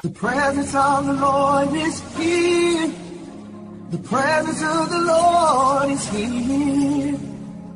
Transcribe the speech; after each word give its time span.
The 0.00 0.10
presence 0.10 0.76
of 0.76 1.06
the 1.06 1.12
Lord 1.12 1.72
is 1.74 2.00
here. 2.16 2.88
The 3.90 3.98
presence 3.98 4.62
of 4.62 4.90
the 4.90 5.00
Lord 5.00 5.90
is 5.90 6.08
here. 6.10 7.18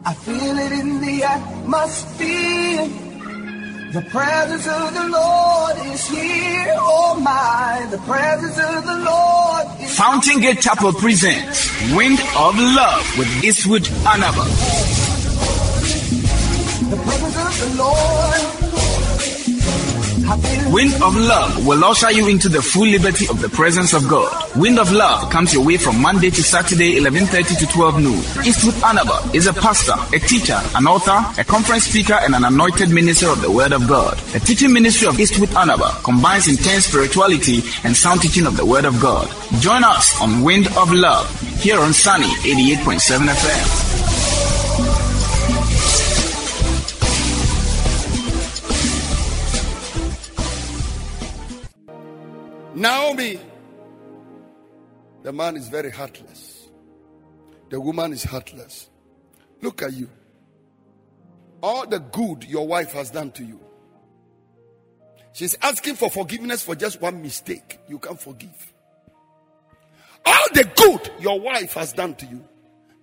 I 0.04 0.14
feel 0.14 0.56
it 0.56 0.70
in 0.70 1.00
the 1.00 1.24
atmosphere. 1.24 2.86
The 3.92 4.06
presence 4.08 4.68
of 4.68 4.94
the 4.94 5.08
Lord 5.08 5.76
is 5.92 6.06
here. 6.06 6.74
Oh 6.78 7.18
my, 7.20 7.88
the 7.90 7.98
presence 7.98 8.56
of 8.56 8.86
the 8.86 8.98
Lord 8.98 9.80
is 9.80 9.98
Fountain 9.98 10.40
Gate 10.40 10.60
Chapel 10.60 10.92
presents 10.92 11.70
Wind 11.92 12.20
of 12.38 12.56
Love 12.56 13.18
with 13.18 13.28
Eastwood 13.42 13.82
Anaba. 14.06 14.46
the 16.88 16.96
presence 16.96 17.36
of 17.36 17.76
the 17.76 17.82
Lord. 17.82 18.61
Wind 20.72 20.94
of 21.02 21.16
Love 21.16 21.66
will 21.66 21.84
usher 21.84 22.10
you 22.10 22.28
into 22.28 22.48
the 22.48 22.62
full 22.62 22.86
liberty 22.86 23.26
of 23.28 23.40
the 23.40 23.48
presence 23.48 23.92
of 23.92 24.08
God. 24.08 24.30
Wind 24.56 24.78
of 24.78 24.92
Love 24.92 25.30
comes 25.30 25.52
your 25.52 25.64
way 25.64 25.76
from 25.76 26.00
Monday 26.00 26.30
to 26.30 26.42
Saturday, 26.42 26.98
11.30 26.98 27.58
to 27.58 27.66
12 27.66 28.00
noon. 28.02 28.18
Eastwood 28.46 28.74
Anaba 28.82 29.34
is 29.34 29.46
a 29.46 29.52
pastor, 29.52 29.94
a 30.14 30.20
teacher, 30.20 30.58
an 30.74 30.86
author, 30.86 31.24
a 31.40 31.44
conference 31.44 31.84
speaker, 31.84 32.14
and 32.14 32.34
an 32.34 32.44
anointed 32.44 32.90
minister 32.90 33.28
of 33.28 33.40
the 33.42 33.50
Word 33.50 33.72
of 33.72 33.88
God. 33.88 34.16
The 34.32 34.40
teaching 34.40 34.72
ministry 34.72 35.08
of 35.08 35.18
Eastwood 35.18 35.50
Anaba 35.50 36.02
combines 36.04 36.48
intense 36.48 36.86
spirituality 36.86 37.62
and 37.84 37.96
sound 37.96 38.22
teaching 38.22 38.46
of 38.46 38.56
the 38.56 38.66
Word 38.66 38.84
of 38.84 39.00
God. 39.00 39.28
Join 39.60 39.84
us 39.84 40.20
on 40.20 40.42
Wind 40.42 40.68
of 40.76 40.92
Love 40.92 41.28
here 41.60 41.80
on 41.80 41.92
Sunny 41.92 42.28
88.7 42.44 43.26
FM. 43.28 43.91
Naomi, 52.82 53.38
the 55.22 55.32
man 55.32 55.56
is 55.56 55.68
very 55.68 55.92
heartless. 55.92 56.68
The 57.70 57.80
woman 57.80 58.12
is 58.12 58.24
heartless. 58.24 58.90
Look 59.60 59.82
at 59.82 59.92
you. 59.92 60.10
All 61.62 61.86
the 61.86 62.00
good 62.00 62.42
your 62.42 62.66
wife 62.66 62.90
has 62.94 63.12
done 63.12 63.30
to 63.32 63.44
you. 63.44 63.60
She's 65.32 65.56
asking 65.62 65.94
for 65.94 66.10
forgiveness 66.10 66.64
for 66.64 66.74
just 66.74 67.00
one 67.00 67.22
mistake. 67.22 67.78
You 67.88 68.00
can't 68.00 68.20
forgive. 68.20 68.72
All 70.26 70.46
the 70.52 70.68
good 70.74 71.12
your 71.20 71.38
wife 71.38 71.74
has 71.74 71.92
done 71.92 72.16
to 72.16 72.26
you. 72.26 72.44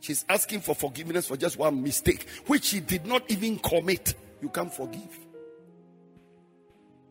She's 0.02 0.26
asking 0.28 0.60
for 0.60 0.76
forgiveness 0.76 1.26
for 1.26 1.38
just 1.38 1.58
one 1.58 1.82
mistake, 1.82 2.28
which 2.48 2.66
she 2.66 2.82
did 2.82 3.06
not 3.06 3.24
even 3.32 3.58
commit. 3.60 4.14
You 4.42 4.50
can't 4.50 4.74
forgive. 4.74 5.29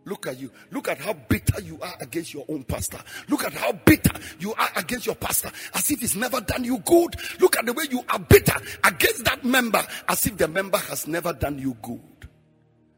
Look 0.09 0.27
at 0.27 0.41
you. 0.41 0.51
Look 0.71 0.89
at 0.89 0.99
how 0.99 1.13
bitter 1.13 1.61
you 1.61 1.79
are 1.83 1.95
against 2.01 2.33
your 2.33 2.45
own 2.49 2.65
pastor. 2.65 2.99
Look 3.29 3.45
at 3.45 3.53
how 3.53 3.73
bitter 3.73 4.13
you 4.39 4.55
are 4.55 4.71
against 4.77 5.05
your 5.05 5.15
pastor 5.15 5.51
as 5.75 5.91
if 5.91 6.01
he's 6.01 6.17
never 6.17 6.41
done 6.41 6.65
you 6.65 6.79
good. 6.79 7.15
Look 7.41 7.57
at 7.59 7.67
the 7.67 7.75
way 7.75 7.85
you 7.91 8.03
are 8.09 8.19
bitter 8.19 8.55
against 8.85 9.25
that 9.27 9.45
member 9.45 9.85
as 10.09 10.27
if 10.27 10.39
the 10.39 10.49
member 10.49 10.79
has 10.79 11.07
never 11.07 11.33
done 11.35 11.59
you 11.59 11.77
good. 11.83 12.01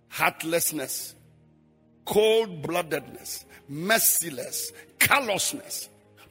Heartlessness, 0.09 1.17
cold 2.05 2.63
bloodedness, 2.63 3.45
merciless, 3.69 4.73
callousness, 5.01 5.89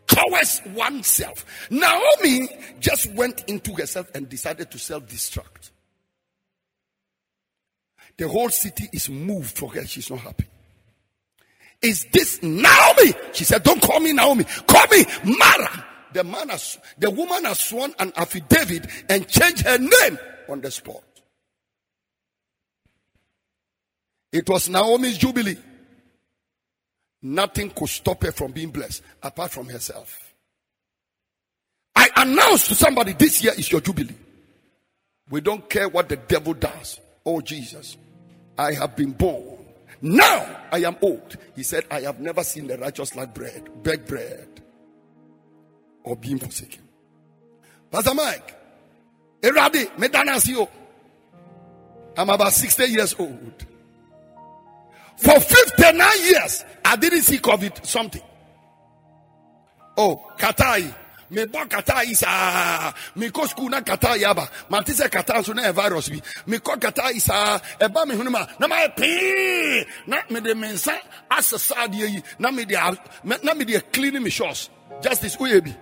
towards 0.08 0.62
oneself. 0.74 1.46
Naomi 1.70 2.48
just 2.80 3.12
went 3.14 3.44
into 3.48 3.74
herself 3.74 4.10
and 4.16 4.30
decided 4.30 4.72
to 4.72 4.80
self 4.80 5.06
destruct. 5.08 5.72
The 8.18 8.28
whole 8.28 8.50
city 8.50 8.90
is 8.94 9.10
moved 9.10 9.58
for 9.58 9.74
her. 9.74 9.86
She's 9.86 10.10
not 10.10 10.20
happy. 10.20 10.46
Is 11.82 12.06
this 12.12 12.42
Naomi? 12.44 13.14
She 13.34 13.44
said, 13.46 13.64
Don't 13.64 13.82
call 13.82 14.00
me 14.00 14.12
Naomi. 14.14 14.44
Call 14.68 14.86
me 14.88 15.06
Mara. 15.24 15.86
The 16.12 16.24
man 16.24 16.50
has, 16.50 16.78
the 16.98 17.10
woman 17.10 17.46
has 17.46 17.60
sworn 17.60 17.94
an 18.00 18.12
affidavit 18.16 18.88
and 19.10 19.28
changed 19.28 19.66
her 19.66 19.78
name 19.78 20.18
on 20.50 20.62
the 20.62 20.72
spot. 20.72 21.04
It 24.32 24.48
was 24.50 24.70
Naomi's 24.70 25.18
jubilee. 25.18 25.58
Nothing 27.22 27.70
could 27.70 27.90
stop 27.90 28.24
her 28.24 28.32
from 28.32 28.52
being 28.52 28.70
blessed 28.72 29.04
apart 29.22 29.52
from 29.52 29.68
herself. 29.68 30.34
I 31.96 32.10
announce 32.16 32.68
to 32.70 32.76
somebody 32.76 33.14
this 33.14 33.44
year 33.44 33.54
is 33.58 33.72
your 33.72 33.82
jubilee. 33.82 34.16
We 35.30 35.42
don't 35.42 35.70
care 35.70 35.90
what 35.90 36.10
the 36.10 36.16
devil 36.16 36.54
does. 36.54 37.00
Oh, 37.26 37.42
Jesus, 37.42 37.98
I 38.58 38.74
have 38.74 38.96
been 38.96 39.12
born. 39.12 39.59
Now 40.02 40.64
I 40.72 40.80
am 40.80 40.98
old. 41.02 41.38
He 41.56 41.64
said, 41.64 41.86
I 41.92 42.02
have 42.02 42.20
never 42.20 42.44
seen 42.44 42.68
the 42.68 42.78
righteous 42.78 43.16
like 43.16 43.34
bread, 43.34 43.84
beg 43.84 44.06
bread, 44.06 44.62
or 46.04 46.16
being 46.16 46.40
forsaken. 46.40 46.82
Pastor 47.92 48.14
Mike, 48.14 48.56
Eradi. 49.42 49.90
I'm 52.18 52.30
about 52.30 52.54
60 52.54 52.86
years 52.86 53.16
old. 53.18 53.66
For 55.18 55.40
59 55.40 56.10
years, 56.24 56.64
I 56.86 56.96
didn't 56.96 57.22
see 57.22 57.40
COVID 57.40 57.86
something. 57.86 58.22
Oh, 59.98 60.24
Katai. 60.38 60.94
Me 61.32 61.46
bɔ 61.46 61.70
kata 61.70 62.04
yi 62.04 62.16
saa 62.16 62.92
me 63.16 63.30
kɔ 63.30 63.48
sukuu 63.50 63.70
na 63.70 63.82
kata 63.82 64.18
yi 64.18 64.26
aba 64.26 64.50
sɛ 64.70 65.12
kata 65.12 65.34
nso 65.34 65.54
na 65.56 65.64
yɛ 65.64 65.74
virus 65.74 66.10
bi. 66.10 66.22
Me 66.48 66.58
kɔ 66.58 66.82
kata 66.82 67.12
yi 67.14 67.20
saa 67.20 67.60
ɛba 67.80 68.08
me 68.08 68.16
hunu 68.16 68.32
ma 68.32 68.46
na 68.60 68.68
ma 68.68 68.76
yɛ 68.78 68.96
pii 68.96 69.86
na 70.08 70.22
me 70.30 70.40
nsa 70.74 70.98
asesa 71.30 71.76
adeɛ 71.76 72.10
yi. 72.14 72.24
Na 72.40 72.50
me 72.52 72.66
de 72.66 72.76
a- 72.76 72.98
na 73.44 73.54
me 73.54 73.64
de 73.66 73.80
clean 73.82 74.22
me 74.24 74.30
shorts. 74.30 74.70
Justice 75.02 75.36
woyɛ 75.38 75.64
bi. 75.64 75.76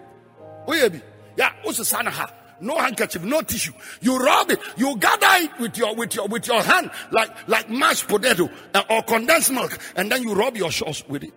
Woyɛ 0.67 0.91
bi. 0.91 1.01
Ya 1.37 1.49
wosesa 1.63 2.03
na 2.03 2.11
ha. 2.11 2.27
No 2.59 2.75
handkerchief 2.77 3.21
no 3.23 3.41
tissue. 3.41 3.71
You 4.01 4.17
rub 4.17 4.49
it. 4.51 4.59
You 4.77 4.97
gather 4.97 5.43
it 5.45 5.51
with 5.59 5.77
your 5.77 5.95
with 5.95 6.13
your 6.15 6.27
with 6.27 6.45
your 6.47 6.61
hand 6.61 6.89
like 7.11 7.29
like 7.47 7.69
mashed 7.69 8.07
potato 8.07 8.49
uh, 8.73 8.83
or 8.89 9.03
condensed 9.03 9.51
milk 9.51 9.77
and 9.95 10.11
then 10.11 10.23
you 10.23 10.33
rub 10.33 10.57
your 10.57 10.71
shorts 10.71 11.03
with 11.07 11.23
it. 11.23 11.33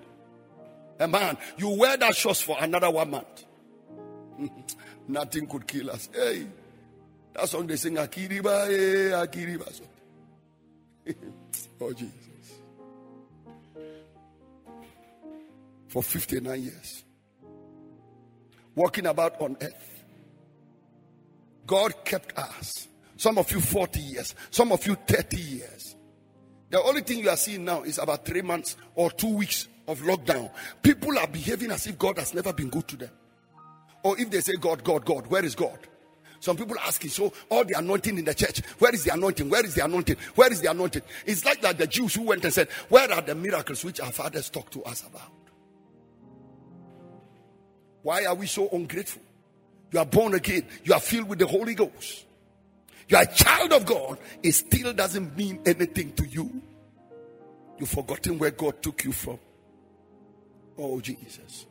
A 0.98 1.06
man 1.06 1.36
you 1.58 1.68
wear 1.68 1.96
that 1.98 2.16
shorts 2.16 2.40
for 2.40 2.56
another 2.58 2.90
one 2.90 3.10
month 3.10 3.44
Nothing 5.08 5.46
could 5.46 5.66
kill 5.66 5.90
us. 5.90 6.08
Hey, 6.12 6.46
that 7.34 7.48
song 7.48 7.66
they 7.66 7.76
sing 7.76 7.94
Akiriba, 7.96 8.66
hey, 8.68 9.10
Akiriba. 9.12 9.72
So- 9.72 9.84
oh 11.80 11.92
Jesus. 11.92 12.14
For 15.88 16.02
59 16.02 16.62
years. 16.62 17.04
Walking 18.74 19.06
about 19.06 19.40
on 19.40 19.56
earth. 19.60 20.04
God 21.66 22.04
kept 22.04 22.36
us. 22.38 22.88
Some 23.16 23.38
of 23.38 23.50
you 23.52 23.60
40 23.60 24.00
years, 24.00 24.34
some 24.50 24.72
of 24.72 24.86
you 24.86 24.94
30 24.94 25.36
years. 25.36 25.96
The 26.70 26.80
only 26.82 27.02
thing 27.02 27.18
you 27.18 27.28
are 27.28 27.36
seeing 27.36 27.64
now 27.64 27.82
is 27.82 27.98
about 27.98 28.24
three 28.24 28.42
months 28.42 28.76
or 28.94 29.10
two 29.10 29.34
weeks 29.36 29.68
of 29.88 30.00
lockdown. 30.00 30.50
People 30.82 31.18
are 31.18 31.26
behaving 31.26 31.70
as 31.72 31.86
if 31.86 31.98
God 31.98 32.18
has 32.18 32.32
never 32.32 32.52
been 32.52 32.70
good 32.70 32.86
to 32.88 32.96
them. 32.96 33.10
Or 34.02 34.18
if 34.18 34.30
they 34.30 34.40
say 34.40 34.54
God, 34.54 34.82
God, 34.82 35.04
God, 35.04 35.26
where 35.26 35.44
is 35.44 35.54
God? 35.54 35.78
Some 36.40 36.56
people 36.56 36.76
asking, 36.80 37.10
so 37.10 37.32
all 37.50 37.64
the 37.64 37.78
anointing 37.78 38.16
in 38.16 38.24
the 38.24 38.32
church, 38.32 38.62
where 38.78 38.94
is 38.94 39.04
the 39.04 39.12
anointing? 39.12 39.50
Where 39.50 39.64
is 39.64 39.74
the 39.74 39.84
anointing? 39.84 40.16
Where 40.34 40.50
is 40.50 40.62
the 40.62 40.70
anointing? 40.70 41.02
It's 41.26 41.44
like 41.44 41.60
that 41.60 41.76
the 41.76 41.86
Jews 41.86 42.14
who 42.14 42.22
went 42.22 42.44
and 42.44 42.52
said, 42.52 42.68
Where 42.88 43.12
are 43.12 43.20
the 43.20 43.34
miracles 43.34 43.84
which 43.84 44.00
our 44.00 44.10
fathers 44.10 44.48
talked 44.48 44.72
to 44.72 44.82
us 44.84 45.06
about? 45.06 45.32
Why 48.02 48.24
are 48.24 48.34
we 48.34 48.46
so 48.46 48.70
ungrateful? 48.70 49.20
You 49.92 49.98
are 49.98 50.06
born 50.06 50.34
again, 50.34 50.66
you 50.84 50.94
are 50.94 51.00
filled 51.00 51.28
with 51.28 51.40
the 51.40 51.46
Holy 51.46 51.74
Ghost. 51.74 52.24
You 53.08 53.18
are 53.18 53.24
a 53.24 53.34
child 53.34 53.72
of 53.72 53.84
God. 53.84 54.18
It 54.42 54.52
still 54.52 54.92
doesn't 54.94 55.36
mean 55.36 55.60
anything 55.66 56.12
to 56.14 56.26
you. 56.26 56.62
You've 57.78 57.88
forgotten 57.88 58.38
where 58.38 58.52
God 58.52 58.80
took 58.82 59.04
you 59.04 59.12
from. 59.12 59.38
Oh, 60.78 61.00
Jesus. 61.00 61.66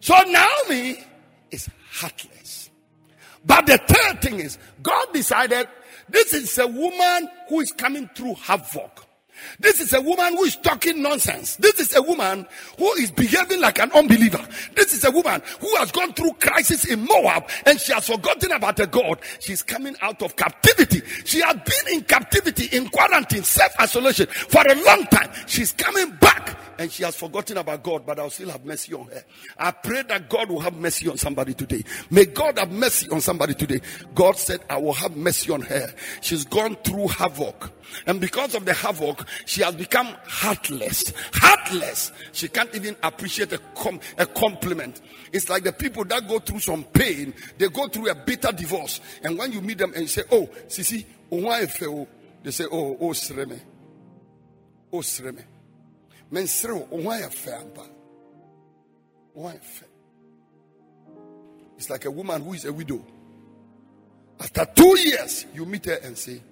So 0.00 0.14
Naomi 0.22 1.04
is 1.50 1.68
heartless. 1.90 2.70
But 3.44 3.66
the 3.66 3.78
third 3.78 4.22
thing 4.22 4.40
is, 4.40 4.58
God 4.82 5.06
decided 5.12 5.68
this 6.08 6.34
is 6.34 6.58
a 6.58 6.66
woman 6.66 7.28
who 7.48 7.60
is 7.60 7.72
coming 7.72 8.08
through 8.14 8.34
havoc. 8.34 9.05
This 9.58 9.80
is 9.80 9.92
a 9.92 10.00
woman 10.00 10.36
who 10.36 10.44
is 10.44 10.56
talking 10.56 11.02
nonsense. 11.02 11.56
This 11.56 11.80
is 11.80 11.94
a 11.94 12.02
woman 12.02 12.46
who 12.78 12.92
is 12.94 13.10
behaving 13.10 13.60
like 13.60 13.78
an 13.78 13.90
unbeliever. 13.92 14.46
This 14.74 14.92
is 14.92 15.04
a 15.04 15.10
woman 15.10 15.42
who 15.60 15.74
has 15.76 15.90
gone 15.92 16.12
through 16.12 16.32
crisis 16.34 16.84
in 16.84 17.04
Moab 17.04 17.48
and 17.64 17.80
she 17.80 17.92
has 17.92 18.06
forgotten 18.06 18.52
about 18.52 18.76
the 18.76 18.86
God. 18.86 19.20
She's 19.40 19.62
coming 19.62 19.96
out 20.02 20.22
of 20.22 20.36
captivity. 20.36 21.02
She 21.24 21.40
has 21.40 21.54
been 21.54 21.94
in 21.94 22.04
captivity, 22.04 22.76
in 22.76 22.88
quarantine, 22.88 23.42
self-isolation 23.42 24.26
for 24.26 24.62
a 24.66 24.74
long 24.84 25.04
time. 25.06 25.30
She's 25.46 25.72
coming 25.72 26.12
back 26.16 26.56
and 26.78 26.90
she 26.90 27.02
has 27.04 27.16
forgotten 27.16 27.56
about 27.56 27.82
God, 27.82 28.04
but 28.06 28.18
I'll 28.18 28.30
still 28.30 28.50
have 28.50 28.64
mercy 28.64 28.94
on 28.94 29.06
her. 29.06 29.24
I 29.58 29.70
pray 29.70 30.02
that 30.02 30.28
God 30.28 30.50
will 30.50 30.60
have 30.60 30.74
mercy 30.74 31.08
on 31.08 31.16
somebody 31.16 31.54
today. 31.54 31.82
May 32.10 32.26
God 32.26 32.58
have 32.58 32.70
mercy 32.70 33.08
on 33.10 33.20
somebody 33.20 33.54
today. 33.54 33.80
God 34.14 34.36
said, 34.36 34.60
I 34.68 34.78
will 34.78 34.92
have 34.92 35.16
mercy 35.16 35.50
on 35.52 35.62
her. 35.62 35.92
She's 36.20 36.44
gone 36.44 36.76
through 36.84 37.08
havoc. 37.08 37.72
And 38.06 38.20
because 38.20 38.54
of 38.54 38.64
the 38.64 38.72
havoc, 38.72 39.26
She 39.44 39.62
has 39.62 39.74
become 39.74 40.14
heartless. 40.26 41.12
Heartless. 41.32 42.12
She 42.32 42.48
can't 42.48 42.74
even 42.74 42.96
appreciate 43.02 43.52
a, 43.52 43.58
com- 43.74 44.00
a 44.18 44.26
compliment. 44.26 45.00
It's 45.32 45.48
like 45.48 45.64
the 45.64 45.72
people 45.72 46.04
that 46.06 46.28
go 46.28 46.38
through 46.38 46.60
some 46.60 46.84
pain, 46.84 47.34
they 47.58 47.68
go 47.68 47.88
through 47.88 48.10
a 48.10 48.14
bitter 48.14 48.52
divorce. 48.52 49.00
And 49.22 49.38
when 49.38 49.52
you 49.52 49.60
meet 49.60 49.78
them 49.78 49.92
and 49.92 50.02
you 50.02 50.08
say, 50.08 50.22
Oh, 50.30 50.48
Sisi, 50.68 51.04
oh? 51.32 52.08
They 52.42 52.50
say, 52.50 52.64
Oh, 52.70 52.96
oh, 53.00 53.10
Sreme. 53.10 53.60
Oh, 54.92 54.98
Sreme. 54.98 55.44
Men 56.30 56.44
sreo, 56.44 56.88
oh, 56.90 56.96
why? 59.34 59.58
It's 61.76 61.90
like 61.90 62.04
a 62.04 62.10
woman 62.10 62.42
who 62.42 62.54
is 62.54 62.64
a 62.64 62.72
widow. 62.72 63.04
After 64.40 64.66
two 64.74 64.98
years, 64.98 65.46
you 65.54 65.64
meet 65.66 65.84
her 65.86 65.98
and 66.02 66.16
say, 66.16 66.42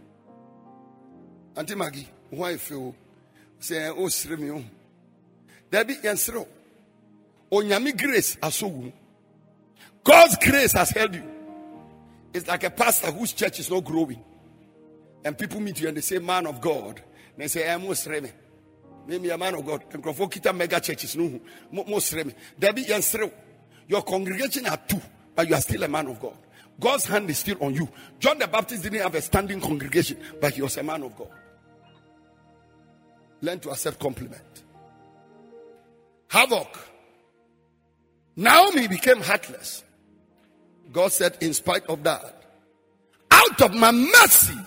Auntie 1.56 1.74
Maggie, 1.74 2.08
why 2.30 2.56
feel? 2.56 2.94
Say, 3.60 3.88
oh, 3.88 4.06
Sreme. 4.06 4.64
There 5.70 5.80
oh. 5.80 5.84
be 5.84 5.96
answer. 6.08 6.44
Onyami 7.50 7.92
oh, 7.92 7.96
grace 7.96 8.36
asogu. 8.36 8.92
God's 10.02 10.36
grace 10.36 10.72
has 10.72 10.90
held 10.90 11.14
you. 11.14 11.24
It's 12.32 12.48
like 12.48 12.64
a 12.64 12.70
pastor 12.70 13.10
whose 13.12 13.32
church 13.32 13.60
is 13.60 13.70
not 13.70 13.84
growing. 13.84 14.22
And 15.24 15.38
people 15.38 15.60
meet 15.60 15.80
you 15.80 15.88
and 15.88 15.96
they 15.96 16.02
say, 16.02 16.18
Man 16.18 16.46
of 16.46 16.60
God. 16.60 17.00
And 17.34 17.44
they 17.44 17.48
say, 17.48 17.70
I'm 17.72 17.86
Muslim. 17.86 18.28
Maybe 19.06 19.30
a 19.30 19.38
man 19.38 19.54
of 19.54 19.64
God. 19.64 19.84
And 19.92 20.02
Krofokita 20.02 20.54
mega 20.54 20.80
churches. 20.80 21.16
No, 21.16 21.40
Muslim. 21.70 22.32
There 22.58 22.72
be 22.72 22.92
answer. 22.92 23.30
Your 23.86 24.02
congregation 24.02 24.66
are 24.66 24.78
two, 24.88 25.00
but 25.34 25.48
you 25.48 25.54
are 25.54 25.60
still 25.60 25.82
a 25.82 25.88
man 25.88 26.08
of 26.08 26.20
God. 26.20 26.36
God's 26.80 27.04
hand 27.04 27.30
is 27.30 27.38
still 27.38 27.62
on 27.62 27.74
you. 27.74 27.88
John 28.18 28.38
the 28.38 28.48
Baptist 28.48 28.82
didn't 28.82 29.00
have 29.00 29.14
a 29.14 29.22
standing 29.22 29.60
congregation, 29.60 30.18
but 30.40 30.54
he 30.54 30.62
was 30.62 30.76
a 30.76 30.82
man 30.82 31.02
of 31.02 31.16
God. 31.16 31.28
Learn 33.44 33.60
to 33.60 33.70
accept 33.70 33.98
compliment. 33.98 34.62
Havoc. 36.28 36.78
Naomi 38.36 38.88
became 38.88 39.20
heartless. 39.20 39.84
God 40.90 41.12
said, 41.12 41.36
in 41.42 41.52
spite 41.52 41.84
of 41.88 42.02
that, 42.04 42.42
out 43.30 43.60
of 43.60 43.74
my 43.74 43.90
mercy, 43.90 44.58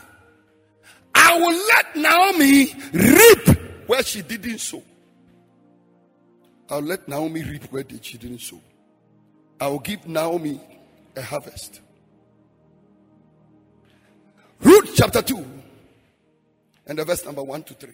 I 1.15 1.39
will 1.39 1.59
let 1.73 1.95
Naomi 1.95 2.75
reap 2.93 3.87
where 3.87 4.03
she 4.03 4.21
didn't 4.21 4.59
sow. 4.59 4.83
I'll 6.69 6.81
let 6.81 7.07
Naomi 7.07 7.41
reap 7.43 7.63
where 7.71 7.83
she 7.99 8.19
didn't 8.19 8.41
sow. 8.41 8.61
I 9.59 9.69
will 9.69 9.79
give 9.79 10.07
Naomi 10.07 10.61
a 11.15 11.23
harvest. 11.23 11.81
Ruth 14.61 14.91
chapter 14.95 15.23
2 15.23 15.43
and 16.85 16.99
the 16.99 17.05
verse 17.05 17.25
number 17.25 17.41
1 17.41 17.63
to 17.63 17.73
3. 17.73 17.89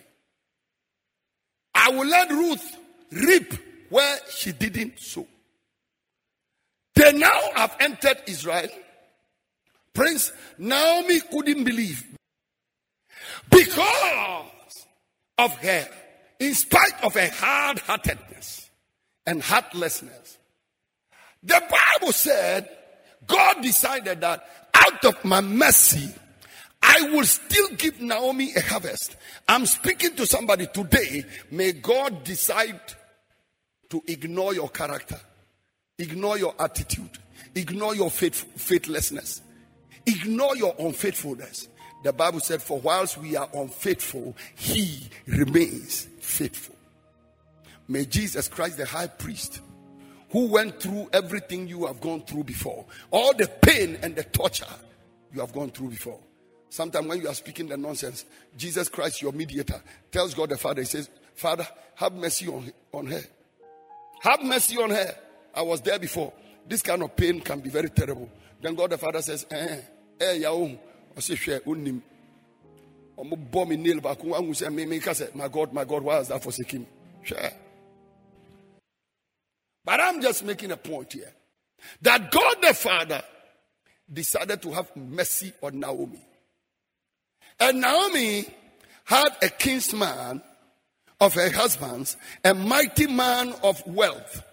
I 1.83 1.89
will 1.89 2.07
let 2.07 2.29
Ruth 2.29 2.77
reap 3.11 3.53
where 3.89 4.17
she 4.33 4.53
didn't 4.53 4.99
sow. 4.99 5.27
They 6.95 7.11
now 7.11 7.41
have 7.55 7.75
entered 7.81 8.21
Israel. 8.25 8.69
Prince 9.93 10.31
Naomi 10.57 11.19
couldn't 11.19 11.65
believe 11.65 12.05
because 13.49 14.85
of 15.37 15.51
her, 15.57 15.87
in 16.39 16.53
spite 16.53 17.03
of 17.03 17.15
her 17.15 17.29
hard 17.29 17.79
heartedness 17.79 18.69
and 19.25 19.41
heartlessness. 19.41 20.37
The 21.43 21.61
Bible 21.69 22.13
said 22.13 22.69
God 23.27 23.61
decided 23.61 24.21
that 24.21 24.69
out 24.73 25.03
of 25.03 25.25
my 25.25 25.41
mercy, 25.41 26.13
I 26.83 27.09
will 27.13 27.23
still 27.23 27.69
give 27.77 28.01
Naomi 28.01 28.51
a 28.55 28.61
harvest. 28.61 29.15
I'm 29.47 29.65
speaking 29.65 30.15
to 30.17 30.27
somebody 30.27 30.67
today. 30.67 31.23
May 31.49 31.71
God 31.71 32.23
decide 32.25 32.79
to 33.89 34.03
ignore 34.05 34.53
your 34.53 34.69
character, 34.69 35.19
ignore 35.97 36.37
your 36.37 36.53
attitude, 36.59 37.17
ignore 37.55 37.95
your 37.95 38.11
faith, 38.11 38.45
faithlessness, 38.59 39.41
ignore 40.05 40.57
your 40.57 40.75
unfaithfulness. 40.77 41.69
The 42.03 42.11
Bible 42.11 42.41
said, 42.41 42.61
For 42.61 42.79
whilst 42.81 43.17
we 43.17 43.37
are 43.37 43.47
unfaithful, 43.53 44.35
he 44.55 45.09
remains 45.25 46.09
faithful. 46.19 46.75
May 47.87 48.05
Jesus 48.05 48.49
Christ, 48.49 48.77
the 48.77 48.85
high 48.85 49.07
priest, 49.07 49.61
who 50.31 50.47
went 50.47 50.81
through 50.81 51.09
everything 51.13 51.67
you 51.67 51.85
have 51.85 52.01
gone 52.01 52.23
through 52.23 52.43
before, 52.43 52.85
all 53.09 53.33
the 53.33 53.47
pain 53.61 53.97
and 54.01 54.15
the 54.15 54.23
torture 54.25 54.65
you 55.31 55.39
have 55.39 55.53
gone 55.53 55.69
through 55.69 55.89
before. 55.89 56.19
Sometimes 56.73 57.05
when 57.05 57.21
you 57.21 57.27
are 57.27 57.35
speaking 57.35 57.67
the 57.67 57.77
nonsense, 57.77 58.25
Jesus 58.57 58.89
Christ, 58.89 59.21
your 59.21 59.31
mediator, 59.31 59.79
tells 60.11 60.33
God 60.33 60.49
the 60.49 60.57
Father, 60.57 60.81
He 60.81 60.87
says, 60.87 61.07
Father, 61.35 61.67
have 61.93 62.13
mercy 62.13 62.47
on, 62.47 62.73
on 62.91 63.05
her. 63.05 63.21
Have 64.21 64.41
mercy 64.41 64.77
on 64.77 64.89
her. 64.89 65.15
I 65.53 65.61
was 65.61 65.81
there 65.81 65.99
before. 65.99 66.33
This 66.67 66.81
kind 66.81 67.03
of 67.03 67.15
pain 67.15 67.41
can 67.41 67.59
be 67.59 67.69
very 67.69 67.91
terrible. 67.91 68.27
Then 68.59 68.73
God 68.73 68.89
the 68.89 68.97
Father 68.97 69.21
says, 69.21 69.45
Eh, 69.51 69.81
eh, 70.19 70.31
ya 70.31 70.49
hwɛ 70.49 71.59
onim. 71.61 72.01
Ɔmo 73.19 73.51
bɔ 73.51 73.67
mi 73.67 73.75
nail 73.77 73.99
sɛ, 74.01 75.35
my 75.35 75.47
God, 75.49 75.73
my 75.73 75.85
God, 75.85 76.01
why 76.01 76.15
has 76.15 76.29
that 76.29 76.41
forsaken 76.41 76.79
me? 76.79 76.87
But 79.85 79.99
I'm 79.99 80.19
just 80.23 80.43
making 80.43 80.71
a 80.71 80.77
point 80.77 81.13
here 81.13 81.33
that 82.01 82.31
God 82.31 82.55
the 82.63 82.73
Father 82.73 83.21
decided 84.11 84.59
to 84.63 84.71
have 84.71 84.89
mercy 84.95 85.53
on 85.61 85.79
Naomi. 85.79 86.29
And 87.59 87.81
Naomi 87.81 88.45
had 89.05 89.29
a 89.41 89.49
kinsman 89.49 90.41
of 91.19 91.33
her 91.33 91.49
husbands, 91.51 92.17
a 92.43 92.53
mighty 92.53 93.07
man 93.07 93.53
of 93.63 93.85
wealth, 93.87 94.43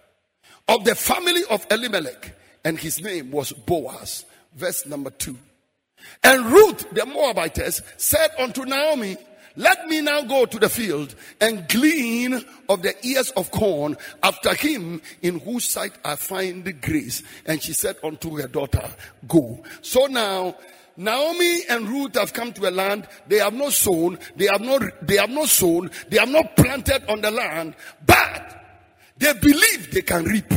of 0.69 0.85
the 0.85 0.95
family 0.95 1.43
of 1.51 1.67
Elimelech, 1.71 2.37
and 2.65 2.79
his 2.79 3.01
name 3.03 3.31
was 3.31 3.53
Boaz. 3.53 4.25
Verse 4.55 4.87
number 4.87 5.11
two. 5.11 5.37
And 6.23 6.47
Ruth 6.47 6.91
the 6.93 7.07
Moabitess 7.07 7.83
said 7.97 8.31
unto 8.39 8.65
Naomi, 8.65 9.17
let 9.57 9.89
me 9.89 10.01
now 10.01 10.23
go 10.23 10.47
to 10.47 10.59
the 10.59 10.69
field 10.69 11.15
and 11.41 11.69
glean 11.69 12.45
of 12.69 12.83
the 12.83 12.95
ears 13.05 13.31
of 13.33 13.51
corn 13.51 13.97
after 14.23 14.55
him 14.55 15.03
in 15.23 15.41
whose 15.41 15.69
sight 15.69 15.93
I 16.05 16.15
find 16.15 16.81
grace. 16.81 17.23
And 17.47 17.61
she 17.61 17.73
said 17.73 17.97
unto 18.03 18.37
her 18.37 18.47
daughter, 18.47 18.89
Go. 19.27 19.63
So 19.83 20.07
now 20.07 20.57
Naomi 21.01 21.63
and 21.71 21.89
Ruth 21.89 22.15
have 22.17 22.35
come 22.35 22.53
to 22.53 22.69
a 22.69 22.71
land 22.71 23.09
they 23.27 23.39
have 23.39 23.55
not 23.55 23.73
sown, 23.73 24.19
they 24.37 24.45
have 24.45 24.61
not 24.61 24.83
they 25.01 25.17
have 25.17 25.31
not 25.31 25.49
sown, 25.49 25.91
they 26.11 26.19
have 26.19 26.29
not 26.29 26.55
planted 26.57 27.11
on 27.11 27.23
the 27.23 27.31
land, 27.31 27.75
but 28.05 28.63
they 29.17 29.33
believe 29.33 29.91
they 29.93 30.03
can 30.03 30.25
reap 30.25 30.53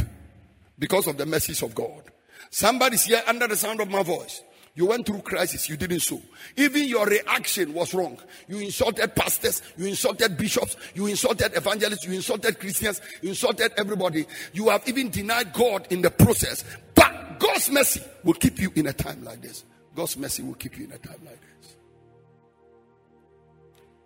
because 0.77 1.07
of 1.07 1.15
the 1.15 1.25
mercies 1.25 1.61
of 1.63 1.73
God. 1.73 2.03
Somebody's 2.49 3.05
here 3.05 3.23
under 3.25 3.47
the 3.47 3.55
sound 3.55 3.79
of 3.79 3.89
my 3.89 4.03
voice. 4.03 4.43
You 4.75 4.87
went 4.87 5.05
through 5.05 5.21
crisis, 5.21 5.69
you 5.69 5.77
didn't 5.77 6.01
sow. 6.01 6.21
Even 6.57 6.89
your 6.89 7.05
reaction 7.05 7.73
was 7.73 7.93
wrong. 7.93 8.17
You 8.49 8.59
insulted 8.59 9.15
pastors, 9.15 9.61
you 9.77 9.85
insulted 9.85 10.35
bishops, 10.35 10.75
you 10.93 11.05
insulted 11.07 11.55
evangelists, 11.55 12.03
you 12.05 12.11
insulted 12.11 12.59
Christians, 12.59 12.99
you 13.21 13.29
insulted 13.29 13.71
everybody. 13.77 14.25
You 14.51 14.67
have 14.69 14.85
even 14.89 15.09
denied 15.09 15.53
God 15.53 15.87
in 15.89 16.01
the 16.01 16.11
process. 16.11 16.65
But 16.95 17.39
God's 17.39 17.71
mercy 17.71 18.01
will 18.25 18.33
keep 18.33 18.59
you 18.59 18.73
in 18.75 18.87
a 18.87 18.93
time 18.93 19.23
like 19.23 19.41
this. 19.41 19.63
God's 19.95 20.17
mercy 20.17 20.43
will 20.43 20.55
keep 20.55 20.77
you 20.77 20.85
in 20.85 20.91
a 20.91 20.97
time 20.97 21.19
like 21.25 21.39
this. 21.59 21.75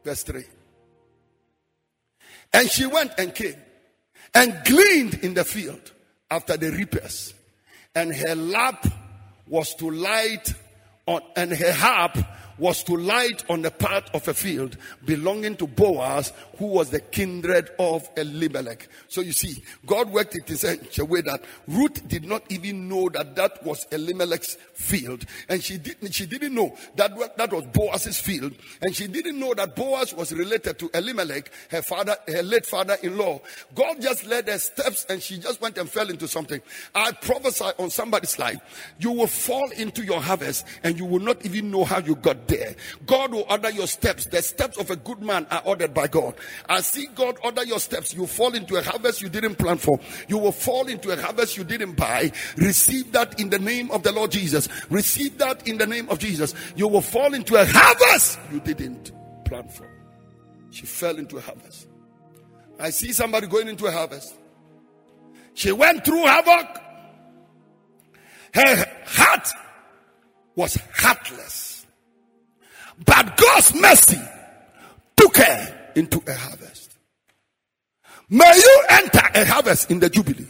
Verse 0.04 0.24
3. 0.24 0.44
And 2.54 2.70
she 2.70 2.86
went 2.86 3.12
and 3.18 3.34
came 3.34 3.56
and 4.34 4.62
gleaned 4.66 5.16
in 5.16 5.34
the 5.34 5.44
field 5.44 5.92
after 6.30 6.58
the 6.58 6.72
reapers, 6.72 7.34
and 7.96 8.14
her 8.14 8.36
lap 8.36 8.86
was 9.48 9.74
to 9.76 9.90
light 9.90 10.54
on, 11.06 11.22
and 11.36 11.52
her 11.52 11.72
harp 11.72 12.18
was 12.58 12.84
to 12.84 12.96
light 12.96 13.44
on 13.50 13.62
the 13.62 13.72
part 13.72 14.10
of 14.14 14.28
a 14.28 14.34
field 14.34 14.78
belonging 15.06 15.56
to 15.58 15.68
Boaz, 15.68 16.34
who 16.58 16.68
was 16.68 16.90
the 16.90 17.00
kindred 17.00 17.70
of 17.80 18.10
Elimelech. 18.18 18.88
So 19.08 19.22
you 19.22 19.32
see, 19.32 19.64
God 19.86 20.10
worked 20.12 20.36
it 20.36 20.50
in 20.50 20.58
such 20.58 21.00
a 21.00 21.06
way 21.06 21.22
that 21.22 21.44
Ruth 21.68 22.08
did 22.08 22.26
not 22.26 22.44
even 22.50 22.90
know 22.90 23.10
that 23.10 23.36
that 23.36 23.64
was 23.64 23.86
Elimelech's 23.92 24.58
field, 24.74 25.26
and 25.50 25.64
she 25.64 25.78
didn't. 25.78 26.14
She 26.14 26.26
didn't 26.26 26.56
know 26.56 26.76
that 26.96 27.38
that 27.38 27.52
was 27.52 27.66
Boaz's 27.66 28.20
field, 28.20 28.54
and 28.82 28.96
she 28.96 29.08
didn't 29.08 29.40
know 29.40 29.54
that 29.54 29.76
Boaz 29.76 30.14
was 30.14 30.34
related 30.34 30.80
to 30.80 30.90
Elimelech, 30.94 31.52
her 31.70 31.82
father, 31.82 32.16
her 32.28 32.44
late 32.44 32.66
father-in-law. 32.66 33.40
God 33.76 34.02
just 34.02 34.26
led 34.26 34.48
her 34.48 34.58
steps, 34.58 35.06
and 35.10 35.22
she 35.22 35.38
just 35.38 35.62
went 35.62 35.78
and 35.78 35.90
fell 35.90 36.10
into 36.10 36.28
something. 36.28 36.62
I 36.96 37.12
prophesy 37.12 37.66
on 37.78 37.90
somebody's 37.90 38.40
life, 38.40 38.94
you 39.00 39.12
will 39.12 39.28
fall 39.28 39.70
into 39.72 40.04
your 40.04 40.22
harvest, 40.22 40.66
and 40.84 40.98
you 40.98 41.06
will 41.06 41.20
not 41.20 41.46
even 41.46 41.70
know 41.70 41.84
how 41.84 42.00
you 42.00 42.16
got 42.16 42.47
there. 42.48 42.76
God 43.06 43.32
will 43.32 43.46
order 43.50 43.70
your 43.70 43.88
steps. 43.88 44.26
The 44.26 44.42
steps 44.42 44.78
of 44.78 44.90
a 44.90 44.96
good 44.96 45.22
man 45.22 45.46
are 45.52 45.62
ordered 45.66 45.94
by 45.94 46.08
God. 46.08 46.36
I 46.68 46.82
see 46.82 47.08
God 47.16 47.38
order 47.44 47.64
your 47.64 47.80
steps. 47.80 48.14
You 48.14 48.28
fall 48.28 48.54
into 48.54 48.76
a 48.76 48.84
harvest 48.84 49.22
you 49.22 49.30
didn't 49.30 49.56
plan 49.56 49.78
for. 49.78 50.00
You 50.28 50.38
will 50.38 50.52
fall 50.52 50.88
into 50.88 51.12
a 51.12 51.22
harvest 51.22 51.58
you 51.58 51.64
didn't 51.64 51.94
buy. 51.94 52.32
Receive 52.58 53.12
that 53.12 53.40
in 53.40 53.50
the 53.50 53.60
name 53.60 53.92
of 53.92 54.04
the 54.04 54.12
Lord 54.12 54.32
Jesus. 54.32 54.68
Receive 54.90 55.38
that 55.38 55.68
in 55.68 55.78
the 55.78 55.88
name 55.88 56.10
of 56.10 56.20
Jesus. 56.20 56.54
You 56.76 56.88
will 56.88 57.02
fall 57.02 57.34
into 57.34 57.56
a 57.56 57.66
harvest 57.66 58.40
you 58.52 58.60
didn't 58.60 59.12
plan 59.46 59.68
for. 59.68 59.88
She 60.72 60.86
fell 60.86 61.18
into 61.18 61.38
a 61.38 61.42
harvest. 61.42 61.88
I 62.80 62.92
see 62.92 63.12
somebody 63.12 63.48
going 63.48 63.68
into 63.68 63.86
a 63.88 63.92
harvest. 63.92 64.36
She 65.54 65.72
went 65.72 66.06
through 66.06 66.24
havoc. 66.24 66.82
Her 68.54 68.86
heart 69.06 69.48
was 70.56 70.78
heartless. 70.94 71.77
But 73.06 73.38
God's 73.38 73.74
mercy 73.76 74.22
took 75.16 75.38
her 75.38 75.92
into 75.96 76.22
a 76.28 76.34
harvest. 76.34 76.98
May 78.30 78.54
you 78.56 78.84
enter 78.90 79.22
a 79.36 79.46
harvest 79.46 79.90
in 79.92 80.00
the 80.00 80.10
Jubilee. 80.10 80.48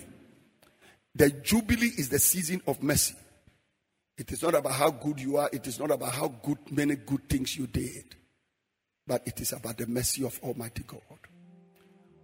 The 1.15 1.29
Jubilee 1.29 1.91
is 1.97 2.09
the 2.09 2.19
season 2.19 2.61
of 2.67 2.81
mercy. 2.81 3.15
It 4.17 4.31
is 4.31 4.41
not 4.41 4.55
about 4.55 4.73
how 4.73 4.91
good 4.91 5.19
you 5.19 5.37
are. 5.37 5.49
It 5.51 5.67
is 5.67 5.79
not 5.79 5.91
about 5.91 6.13
how 6.13 6.27
good, 6.27 6.57
many 6.71 6.95
good 6.95 7.29
things 7.29 7.55
you 7.55 7.67
did. 7.67 8.15
But 9.05 9.27
it 9.27 9.39
is 9.39 9.53
about 9.53 9.77
the 9.77 9.87
mercy 9.87 10.23
of 10.25 10.39
Almighty 10.43 10.83
God. 10.87 11.01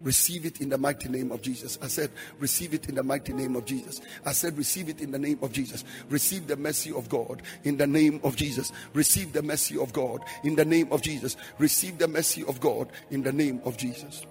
Receive 0.04 0.46
it 0.46 0.60
in 0.60 0.70
the 0.70 0.78
mighty 0.78 1.08
name 1.08 1.32
of 1.32 1.42
Jesus. 1.42 1.80
I 1.82 1.88
said, 1.88 2.12
receive 2.38 2.74
it 2.74 2.90
in 2.90 2.96
the 2.96 3.04
mighty 3.04 3.32
name 3.32 3.56
of 3.56 3.66
Jesus. 3.66 4.02
I 4.26 4.34
said, 4.34 4.58
receive 4.58 4.90
it 4.90 5.00
in 5.00 5.12
the 5.12 5.18
name 5.18 5.40
of 5.42 5.54
Jesus. 5.54 5.86
Receive 6.10 6.46
the 6.46 6.58
mercy 6.58 6.92
of 6.92 7.08
God 7.08 7.42
in 7.64 7.78
the 7.78 7.88
name 7.88 8.20
of 8.24 8.36
Jesus. 8.36 8.74
Receive 8.94 9.32
the 9.32 9.42
mercy 9.42 9.78
of 9.78 9.94
God 9.94 10.22
in 10.44 10.56
the 10.56 10.66
name 10.66 10.92
of 10.92 11.02
Jesus. 11.02 11.38
Receive 11.58 11.98
the 11.98 12.08
mercy 12.08 12.44
of 12.44 12.60
God 12.60 12.92
in 13.12 13.24
the 13.24 13.32
name 13.32 13.62
of 13.64 13.78
Jesus. 13.78 14.26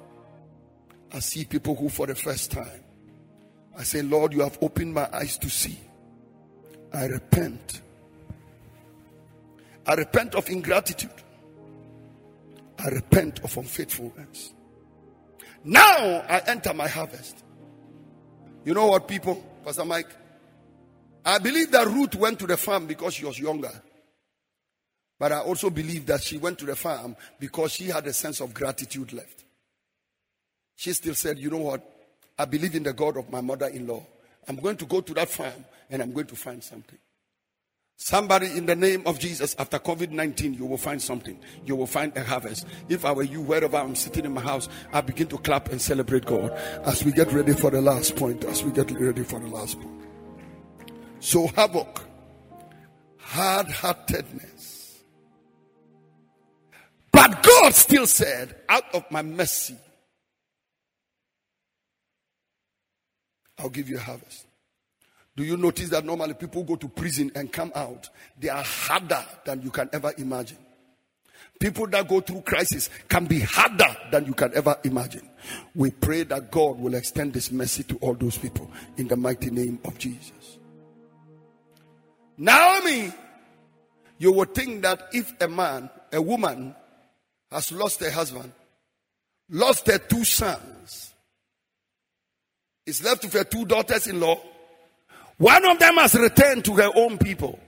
I 1.10 1.20
see 1.20 1.44
people 1.44 1.74
who, 1.74 1.88
for 1.88 2.06
the 2.06 2.14
first 2.14 2.52
time, 2.52 2.84
I 3.76 3.82
say, 3.82 4.02
Lord, 4.02 4.34
you 4.34 4.40
have 4.40 4.58
opened 4.60 4.92
my 4.92 5.08
eyes 5.12 5.38
to 5.38 5.48
see. 5.48 5.80
I 6.92 7.06
repent. 7.06 7.80
I 9.86 9.94
repent 9.94 10.34
of 10.34 10.48
ingratitude. 10.50 11.10
I 12.78 12.88
repent 12.88 13.40
of 13.42 13.56
unfaithfulness. 13.56 14.52
Now 15.64 16.24
I 16.28 16.42
enter 16.46 16.74
my 16.74 16.88
harvest. 16.88 17.44
You 18.64 18.74
know 18.74 18.86
what, 18.86 19.08
people? 19.08 19.42
Pastor 19.64 19.84
Mike? 19.84 20.08
I 21.24 21.38
believe 21.38 21.70
that 21.70 21.86
Ruth 21.86 22.14
went 22.16 22.38
to 22.40 22.46
the 22.46 22.56
farm 22.56 22.86
because 22.86 23.14
she 23.14 23.24
was 23.24 23.38
younger. 23.38 23.70
But 25.18 25.32
I 25.32 25.38
also 25.38 25.70
believe 25.70 26.06
that 26.06 26.22
she 26.22 26.36
went 26.36 26.58
to 26.58 26.66
the 26.66 26.74
farm 26.74 27.16
because 27.38 27.72
she 27.72 27.84
had 27.84 28.06
a 28.06 28.12
sense 28.12 28.40
of 28.40 28.52
gratitude 28.52 29.12
left. 29.12 29.44
She 30.74 30.92
still 30.92 31.14
said, 31.14 31.38
You 31.38 31.50
know 31.50 31.58
what? 31.58 31.88
I 32.36 32.44
believe 32.44 32.74
in 32.74 32.82
the 32.82 32.92
God 32.92 33.16
of 33.16 33.30
my 33.30 33.40
mother 33.40 33.66
in 33.66 33.86
law. 33.86 34.04
I'm 34.48 34.56
going 34.56 34.76
to 34.78 34.84
go 34.84 35.00
to 35.00 35.14
that 35.14 35.28
farm 35.28 35.64
and 35.90 36.02
I'm 36.02 36.12
going 36.12 36.26
to 36.26 36.34
find 36.34 36.62
something. 36.62 36.98
Somebody 38.04 38.46
in 38.46 38.66
the 38.66 38.74
name 38.74 39.04
of 39.06 39.20
Jesus, 39.20 39.54
after 39.60 39.78
COVID 39.78 40.10
19, 40.10 40.54
you 40.54 40.66
will 40.66 40.76
find 40.76 41.00
something. 41.00 41.38
You 41.64 41.76
will 41.76 41.86
find 41.86 42.12
a 42.16 42.24
harvest. 42.24 42.66
If 42.88 43.04
I 43.04 43.12
were 43.12 43.22
you, 43.22 43.40
wherever 43.40 43.76
I'm 43.76 43.94
sitting 43.94 44.24
in 44.24 44.34
my 44.34 44.40
house, 44.40 44.68
I 44.92 45.02
begin 45.02 45.28
to 45.28 45.38
clap 45.38 45.70
and 45.70 45.80
celebrate 45.80 46.26
God 46.26 46.50
as 46.84 47.04
we 47.04 47.12
get 47.12 47.32
ready 47.32 47.52
for 47.52 47.70
the 47.70 47.80
last 47.80 48.16
point. 48.16 48.42
As 48.42 48.64
we 48.64 48.72
get 48.72 48.90
ready 48.90 49.22
for 49.22 49.38
the 49.38 49.46
last 49.46 49.80
point. 49.80 50.02
So, 51.20 51.46
havoc, 51.46 52.02
hard 53.18 53.68
heartedness. 53.68 54.98
But 57.12 57.40
God 57.40 57.72
still 57.72 58.08
said, 58.08 58.56
out 58.68 58.92
of 58.96 59.08
my 59.12 59.22
mercy, 59.22 59.76
I'll 63.60 63.70
give 63.70 63.88
you 63.88 63.98
a 63.98 64.00
harvest. 64.00 64.48
Do 65.34 65.44
you 65.44 65.56
notice 65.56 65.88
that 65.90 66.04
normally 66.04 66.34
people 66.34 66.62
go 66.62 66.76
to 66.76 66.88
prison 66.88 67.32
and 67.34 67.50
come 67.50 67.72
out? 67.74 68.10
They 68.38 68.48
are 68.48 68.62
harder 68.62 69.24
than 69.44 69.62
you 69.62 69.70
can 69.70 69.88
ever 69.92 70.12
imagine. 70.18 70.58
People 71.58 71.86
that 71.86 72.08
go 72.08 72.20
through 72.20 72.42
crisis 72.42 72.90
can 73.08 73.24
be 73.26 73.40
harder 73.40 73.96
than 74.10 74.26
you 74.26 74.34
can 74.34 74.52
ever 74.54 74.76
imagine. 74.84 75.28
We 75.74 75.90
pray 75.90 76.24
that 76.24 76.50
God 76.50 76.78
will 76.78 76.94
extend 76.94 77.32
this 77.32 77.52
mercy 77.52 77.84
to 77.84 77.96
all 77.98 78.14
those 78.14 78.36
people 78.36 78.70
in 78.96 79.08
the 79.08 79.16
mighty 79.16 79.50
name 79.50 79.78
of 79.84 79.96
Jesus. 79.96 80.58
Naomi, 82.36 83.12
you 84.18 84.32
would 84.32 84.54
think 84.54 84.82
that 84.82 85.08
if 85.12 85.32
a 85.40 85.48
man, 85.48 85.88
a 86.12 86.20
woman, 86.20 86.74
has 87.50 87.70
lost 87.70 88.00
her 88.00 88.10
husband, 88.10 88.52
lost 89.48 89.86
her 89.86 89.98
two 89.98 90.24
sons, 90.24 91.14
is 92.86 93.04
left 93.04 93.22
with 93.24 93.34
her 93.34 93.44
two 93.44 93.64
daughters 93.64 94.06
in 94.06 94.18
law, 94.18 94.40
one 95.38 95.64
of 95.64 95.78
them 95.78 95.94
has 95.96 96.14
returned 96.14 96.64
to 96.66 96.74
her 96.76 96.90
own 96.94 97.18
people. 97.18 97.58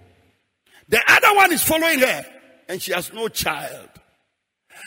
The 0.88 1.00
other 1.06 1.35
one 1.35 1.52
is 1.52 1.62
following 1.62 1.99
her 2.00 2.26
and 2.68 2.80
she 2.80 2.92
has 2.92 3.12
no 3.12 3.28
child. 3.28 3.88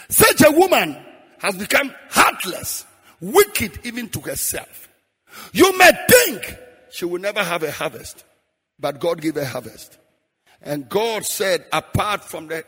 Such 0.10 0.42
a 0.42 0.52
woman 0.52 0.98
has 1.40 1.56
become 1.56 1.94
heartless, 2.10 2.86
wicked 3.20 3.80
even 3.84 4.10
to 4.10 4.20
herself. 4.22 4.90
You 5.54 5.78
may 5.78 5.92
think 6.10 6.58
she 6.92 7.06
will 7.06 7.20
never 7.20 7.44
have 7.44 7.64
a 7.64 7.72
harvest, 7.72 8.24
but 8.80 9.00
God 9.00 9.22
gave 9.22 9.38
a 9.38 9.46
harvest. 9.46 9.98
And 10.62 10.90
God 10.90 11.26
said, 11.26 11.66
apart 11.72 12.24
from 12.24 12.48
the 12.48 12.64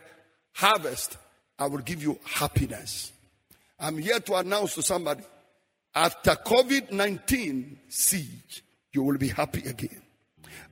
harvest, 0.54 1.18
I 1.58 1.68
will 1.68 1.80
give 1.80 2.04
you 2.04 2.20
happiness. 2.24 3.12
I'm 3.80 3.98
here 3.98 4.20
to 4.20 4.36
announce 4.36 4.76
to 4.76 4.84
somebody 4.84 5.24
after 5.96 6.32
COVID 6.32 6.92
19 6.92 7.80
siege, 7.88 8.64
you 8.94 9.04
will 9.04 9.18
be 9.18 9.28
happy 9.28 9.68
again. 9.68 10.02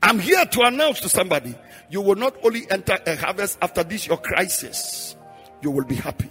I'm 0.01 0.19
here 0.19 0.45
to 0.45 0.61
announce 0.61 1.01
to 1.01 1.09
somebody 1.09 1.55
you 1.89 2.01
will 2.01 2.15
not 2.15 2.35
only 2.43 2.69
enter 2.69 2.97
a 3.05 3.15
harvest 3.15 3.57
after 3.61 3.83
this, 3.83 4.07
your 4.07 4.17
crisis, 4.17 5.15
you 5.61 5.71
will 5.71 5.85
be 5.85 5.95
happy. 5.95 6.29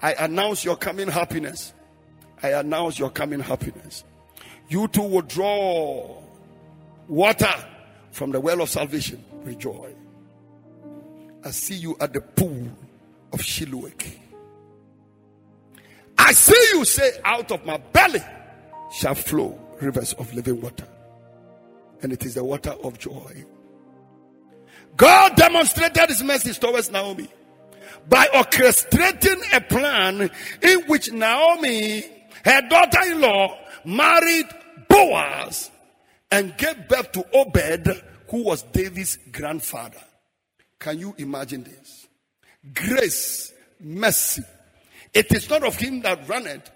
I 0.00 0.14
announce 0.14 0.64
your 0.64 0.76
coming 0.76 1.08
happiness. 1.08 1.74
I 2.42 2.50
announce 2.50 2.98
your 2.98 3.10
coming 3.10 3.40
happiness. 3.40 4.04
You 4.68 4.88
too 4.88 5.02
will 5.02 5.22
draw 5.22 6.22
water 7.08 7.54
from 8.12 8.30
the 8.30 8.40
well 8.40 8.62
of 8.62 8.70
salvation 8.70 9.24
joy. 9.58 9.94
I 11.44 11.50
see 11.50 11.74
you 11.74 11.96
at 12.00 12.12
the 12.12 12.20
pool 12.20 12.68
of 13.32 13.42
Shiloh. 13.42 13.90
I 16.18 16.32
see 16.32 16.76
you 16.76 16.84
say, 16.84 17.10
Out 17.24 17.50
of 17.50 17.64
my 17.64 17.78
belly 17.78 18.22
shall 18.92 19.14
flow 19.14 19.58
rivers 19.80 20.12
of 20.14 20.32
living 20.34 20.60
water 20.60 20.86
and 22.02 22.12
it 22.12 22.24
is 22.24 22.34
the 22.34 22.44
water 22.44 22.74
of 22.82 22.98
joy. 22.98 23.44
God 24.96 25.36
demonstrated 25.36 26.08
his 26.08 26.22
mercy 26.22 26.52
towards 26.52 26.90
Naomi 26.90 27.28
by 28.08 28.26
orchestrating 28.26 29.40
a 29.54 29.60
plan 29.60 30.30
in 30.62 30.80
which 30.86 31.12
Naomi, 31.12 32.04
her 32.44 32.62
daughter 32.68 33.00
in 33.06 33.20
law, 33.20 33.56
married 33.84 34.46
Boaz 34.88 35.70
and 36.30 36.56
gave 36.56 36.88
birth 36.88 37.12
to 37.12 37.24
Obed, 37.34 38.02
who 38.28 38.44
was 38.44 38.62
David's 38.62 39.18
grandfather. 39.32 40.00
Can 40.78 40.98
you 40.98 41.14
imagine 41.18 41.62
this? 41.64 42.08
Grace, 42.74 43.52
mercy. 43.80 44.42
It 45.12 45.32
is 45.32 45.48
not 45.50 45.64
of 45.64 45.76
him 45.76 46.02
that 46.02 46.28
runneth 46.28 46.70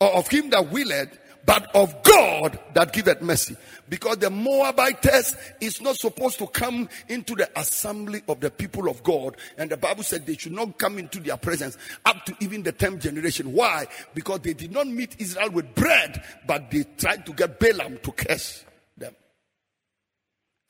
or 0.00 0.08
of 0.14 0.28
him 0.28 0.50
that 0.50 0.70
willeth, 0.70 1.16
but 1.44 1.74
of 1.74 2.02
God 2.02 2.58
that 2.74 2.92
giveth 2.92 3.22
mercy. 3.22 3.56
Because 3.88 4.18
the 4.18 4.30
Moabites 4.30 5.34
is 5.60 5.80
not 5.80 5.96
supposed 5.96 6.38
to 6.38 6.46
come 6.46 6.88
into 7.08 7.34
the 7.34 7.48
assembly 7.58 8.22
of 8.28 8.40
the 8.40 8.50
people 8.50 8.88
of 8.88 9.02
God. 9.02 9.36
And 9.56 9.70
the 9.70 9.76
Bible 9.76 10.02
said 10.02 10.26
they 10.26 10.36
should 10.36 10.52
not 10.52 10.78
come 10.78 10.98
into 10.98 11.20
their 11.20 11.36
presence 11.36 11.78
up 12.04 12.24
to 12.26 12.36
even 12.40 12.62
the 12.62 12.72
10th 12.72 13.00
generation. 13.00 13.52
Why? 13.52 13.86
Because 14.14 14.40
they 14.40 14.52
did 14.52 14.72
not 14.72 14.86
meet 14.86 15.16
Israel 15.18 15.50
with 15.50 15.74
bread, 15.74 16.22
but 16.46 16.70
they 16.70 16.84
tried 16.96 17.24
to 17.26 17.32
get 17.32 17.58
Balaam 17.58 17.98
to 18.02 18.12
curse 18.12 18.64
them. 18.96 19.14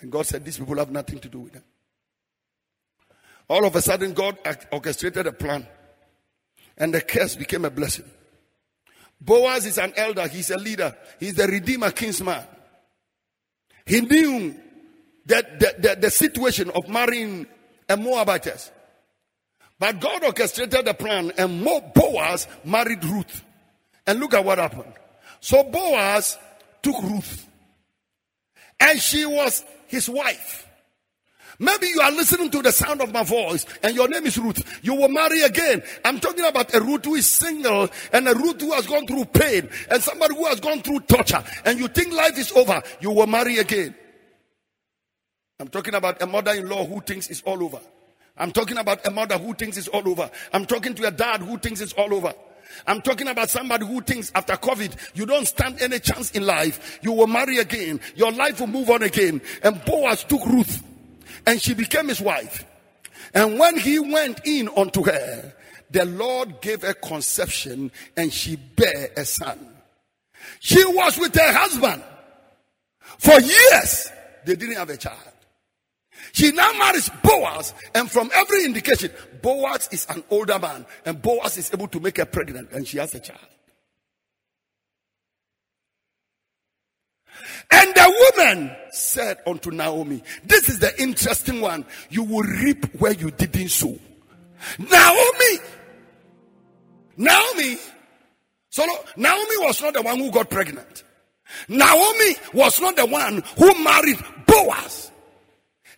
And 0.01 0.13
God 0.13 0.27
said, 0.27 0.45
These 0.45 0.59
people 0.59 0.77
have 0.77 0.91
nothing 0.91 1.19
to 1.21 1.29
do 1.29 1.41
with 1.41 1.55
them. 1.55 1.65
All 3.49 3.65
of 3.65 3.75
a 3.75 3.83
sudden, 3.83 4.13
God 4.13 4.39
orchestrated 4.71 5.27
a 5.27 5.33
plan, 5.33 5.67
and 6.77 6.93
the 6.93 7.01
curse 7.01 7.35
became 7.35 7.65
a 7.65 7.71
blessing. 7.71 8.05
Boaz 9.21 9.67
is 9.67 9.79
an 9.79 9.93
elder, 9.97 10.29
he's 10.29 10.51
a 10.51 10.57
leader, 10.57 10.97
he's 11.19 11.35
the 11.35 11.47
redeemer, 11.47 11.91
kinsman. 11.91 12.45
He 13.85 14.01
knew 14.01 14.55
that 15.27 15.59
the, 15.59 15.75
the, 15.79 15.97
the 16.03 16.11
situation 16.11 16.71
of 16.71 16.89
marrying 16.89 17.47
a 17.89 17.97
Moabitess. 17.97 18.71
But 19.79 20.01
God 20.01 20.25
orchestrated 20.25 20.85
the 20.85 20.95
plan, 20.95 21.33
and 21.39 21.65
Boaz 21.95 22.49
married 22.65 23.05
Ruth. 23.05 23.45
And 24.07 24.21
look 24.21 24.35
at 24.35 24.45
what 24.45 24.59
happened. 24.59 24.93
So 25.41 25.63
Boaz 25.63 26.37
took 26.83 27.01
Ruth, 27.03 27.47
and 28.81 29.01
she 29.01 29.25
was 29.25 29.65
his 29.87 30.09
wife. 30.09 30.68
Maybe 31.61 31.89
you 31.89 32.01
are 32.01 32.13
listening 32.13 32.51
to 32.51 32.63
the 32.63 32.71
sound 32.71 33.01
of 33.01 33.13
my 33.13 33.25
voice 33.25 33.67
and 33.83 33.95
your 33.95 34.07
name 34.07 34.27
is 34.27 34.39
Ruth. 34.39 34.63
You 34.83 34.95
will 34.95 35.09
marry 35.09 35.43
again. 35.43 35.83
I'm 36.05 36.21
talking 36.21 36.45
about 36.45 36.73
a 36.73 36.81
Ruth 36.81 37.05
who 37.05 37.17
is 37.17 37.27
single 37.27 37.89
and 38.13 38.29
a 38.29 38.35
Ruth 38.35 38.61
who 38.61 38.73
has 38.73 38.87
gone 38.87 39.07
through 39.09 39.25
pain 39.25 39.69
and 39.91 40.01
somebody 40.01 40.37
who 40.37 40.47
has 40.47 40.61
gone 40.61 40.83
through 40.83 41.01
torture 41.01 41.43
and 41.65 41.81
you 41.81 41.89
think 41.89 42.13
life 42.13 42.39
is 42.39 42.53
over. 42.53 42.81
You 43.01 43.11
will 43.11 43.27
marry 43.27 43.59
again. 43.59 43.93
I'm 45.59 45.67
talking 45.67 45.95
about 45.95 46.23
a 46.23 46.27
mother 46.27 46.53
in 46.53 46.69
law 46.69 46.87
who 46.87 47.01
thinks 47.01 47.29
it's 47.29 47.43
all 47.43 47.61
over. 47.65 47.81
I'm 48.37 48.53
talking 48.53 48.79
about 48.79 49.05
a 49.05 49.11
mother 49.11 49.37
who 49.37 49.53
thinks 49.53 49.77
it's 49.77 49.89
all 49.89 50.09
over. 50.09 50.31
I'm 50.53 50.65
talking 50.65 50.95
to 50.95 51.09
a 51.09 51.11
dad 51.11 51.41
who 51.41 51.59
thinks 51.59 51.81
it's 51.81 51.93
all 51.95 52.15
over. 52.15 52.33
I'm 52.87 53.03
talking 53.03 53.27
about 53.27 53.51
somebody 53.51 53.85
who 53.85 54.01
thinks 54.01 54.31
after 54.33 54.53
COVID, 54.53 54.95
you 55.15 55.27
don't 55.27 55.47
stand 55.47 55.83
any 55.83 55.99
chance 55.99 56.31
in 56.31 56.47
life. 56.47 57.01
You 57.03 57.11
will 57.11 57.27
marry 57.27 57.59
again. 57.59 57.99
Your 58.15 58.31
life 58.31 58.61
will 58.61 58.69
move 58.69 58.91
on 58.91 59.03
again. 59.03 59.41
And 59.65 59.85
Boaz 59.85 60.23
took 60.23 60.47
Ruth 60.47 60.85
and 61.47 61.61
she 61.61 61.75
became 61.75 62.09
his 62.09 62.21
wife. 62.21 62.65
And 63.35 63.59
when 63.59 63.79
he 63.79 63.99
went 63.99 64.41
in 64.47 64.69
unto 64.77 65.05
her, 65.05 65.55
the 65.91 66.05
Lord 66.05 66.61
gave 66.61 66.83
her 66.83 66.95
conception 66.95 67.91
and 68.17 68.33
she 68.33 68.57
bare 68.57 69.11
a 69.17 69.25
son. 69.25 69.59
She 70.61 70.85
was 70.85 71.19
with 71.19 71.35
her 71.35 71.53
husband 71.53 72.03
for 73.19 73.41
years. 73.41 74.11
They 74.45 74.57
didn't 74.57 74.77
have 74.77 74.91
a 74.91 74.97
child. 74.97 75.33
She 76.33 76.53
now 76.53 76.73
marries 76.73 77.11
Boaz, 77.23 77.75
and 77.95 78.11
from 78.11 78.31
every 78.35 78.65
indication, 78.65 79.11
Boaz 79.41 79.89
is 79.93 80.07
an 80.11 80.23
older 80.31 80.59
man, 80.59 80.85
and 81.05 81.21
Boaz 81.23 81.57
is 81.57 81.73
able 81.73 81.89
to 81.89 82.01
make 82.01 82.17
her 82.17 82.25
pregnant, 82.25 82.71
and 82.73 82.87
she 82.87 82.99
has 82.99 83.15
a 83.15 83.21
child. 83.21 83.39
And 87.71 87.95
the 87.95 88.31
woman 88.37 88.77
said 88.91 89.39
unto 89.47 89.71
Naomi, 89.71 90.23
This 90.45 90.69
is 90.69 90.79
the 90.79 91.01
interesting 91.01 91.61
one. 91.61 91.85
You 92.11 92.25
will 92.25 92.43
reap 92.43 92.87
where 93.01 93.13
you 93.13 93.31
didn't 93.31 93.69
sow. 93.69 93.99
Naomi, 94.79 95.59
Naomi, 97.17 97.79
so 98.71 98.85
Naomi 99.17 99.57
was 99.59 99.81
not 99.83 99.95
the 99.95 100.03
one 100.03 100.19
who 100.19 100.31
got 100.31 100.51
pregnant. 100.51 101.05
Naomi 101.69 102.37
was 102.53 102.81
not 102.81 102.97
the 102.97 103.07
one 103.07 103.43
who 103.57 103.85
married 103.85 104.19
Boaz. 104.47 105.11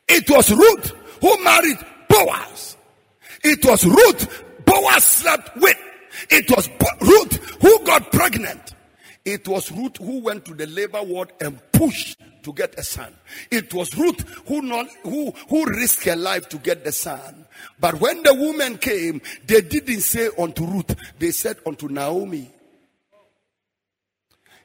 It 0.09 0.29
was 0.31 0.51
Ruth 0.51 0.93
who 1.21 1.45
married 1.45 1.79
Boaz. 2.09 2.77
It 3.43 3.65
was 3.65 3.85
Ruth 3.85 4.45
Boaz 4.65 5.05
slept 5.05 5.57
with. 5.57 5.77
It 6.31 6.51
was 6.51 6.69
Ruth 7.01 7.37
who 7.61 7.85
got 7.85 8.11
pregnant. 8.13 8.75
It 9.25 9.47
was 9.47 9.71
Ruth 9.71 9.99
who 9.99 10.21
went 10.21 10.45
to 10.47 10.55
the 10.55 10.67
labor 10.67 11.03
ward 11.03 11.33
and 11.41 11.61
pushed 11.73 12.19
to 12.43 12.53
get 12.53 12.79
a 12.79 12.83
son. 12.83 13.15
It 13.51 13.73
was 13.75 13.97
Ruth 13.97 14.21
who 14.47 14.63
not, 14.63 14.89
who 15.03 15.33
who 15.49 15.67
risked 15.67 16.05
her 16.05 16.17
life 16.17 16.49
to 16.51 16.59
get 16.59 16.85
the 16.85 16.93
son. 16.93 17.45
But 17.79 18.01
when 18.01 18.23
the 18.23 18.35
woman 18.35 18.79
came, 18.79 19.21
they 19.47 19.61
didn't 19.61 20.01
say 20.01 20.31
unto 20.39 20.65
Ruth, 20.65 20.97
they 21.19 21.33
said 21.33 21.59
unto 21.67 21.89
Naomi. 21.89 22.51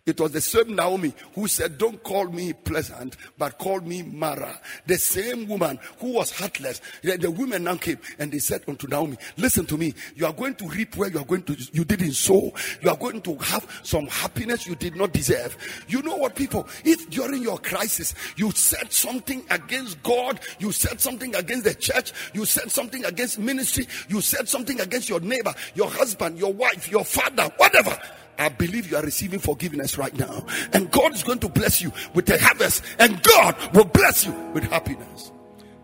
It 0.05 0.19
was 0.19 0.33
the 0.33 0.41
same 0.41 0.75
Naomi 0.75 1.15
who 1.33 1.47
said, 1.47 1.79
Don't 1.79 2.01
call 2.03 2.27
me 2.27 2.53
pleasant, 2.53 3.17
but 3.39 3.57
call 3.57 3.81
me 3.81 4.03
Mara. 4.03 4.61
The 4.85 4.99
same 4.99 5.47
woman 5.47 5.79
who 5.97 6.13
was 6.13 6.29
heartless. 6.29 6.79
The 7.01 7.31
women 7.31 7.63
now 7.63 7.77
came 7.77 7.97
and 8.19 8.31
they 8.31 8.37
said 8.37 8.61
unto 8.67 8.87
Naomi, 8.87 9.17
Listen 9.37 9.65
to 9.65 9.79
me. 9.79 9.95
You 10.15 10.27
are 10.27 10.33
going 10.33 10.53
to 10.55 10.67
reap 10.67 10.95
where 10.95 11.09
you 11.09 11.17
are 11.17 11.25
going 11.25 11.41
to, 11.43 11.57
you 11.73 11.83
didn't 11.83 12.11
sow. 12.11 12.53
You 12.81 12.91
are 12.91 12.97
going 12.97 13.19
to 13.21 13.35
have 13.37 13.67
some 13.81 14.05
happiness 14.05 14.67
you 14.67 14.75
did 14.75 14.95
not 14.95 15.11
deserve. 15.11 15.57
You 15.87 16.03
know 16.03 16.17
what, 16.17 16.35
people? 16.35 16.67
If 16.83 17.09
during 17.09 17.41
your 17.41 17.57
crisis 17.57 18.13
you 18.35 18.51
said 18.51 18.93
something 18.93 19.43
against 19.49 20.03
God, 20.03 20.39
you 20.59 20.71
said 20.71 21.01
something 21.01 21.33
against 21.33 21.63
the 21.63 21.73
church, 21.73 22.13
you 22.31 22.45
said 22.45 22.69
something 22.69 23.03
against 23.05 23.39
ministry, 23.39 23.87
you 24.07 24.21
said 24.21 24.47
something 24.47 24.79
against 24.81 25.09
your 25.09 25.19
neighbor, 25.21 25.55
your 25.73 25.89
husband, 25.89 26.37
your 26.37 26.53
wife, 26.53 26.91
your 26.91 27.05
father, 27.05 27.49
whatever 27.57 27.99
I 28.37 28.49
believe 28.49 28.89
you 28.89 28.97
are 28.97 29.03
receiving 29.03 29.39
forgiveness 29.39 29.97
right 29.97 30.13
now. 30.17 30.45
And 30.73 30.91
God 30.91 31.13
is 31.13 31.23
going 31.23 31.39
to 31.39 31.49
bless 31.49 31.81
you 31.81 31.91
with 32.13 32.29
a 32.29 32.39
harvest. 32.39 32.83
And 32.99 33.21
God 33.23 33.55
will 33.73 33.85
bless 33.85 34.25
you 34.25 34.33
with 34.53 34.63
happiness. 34.65 35.31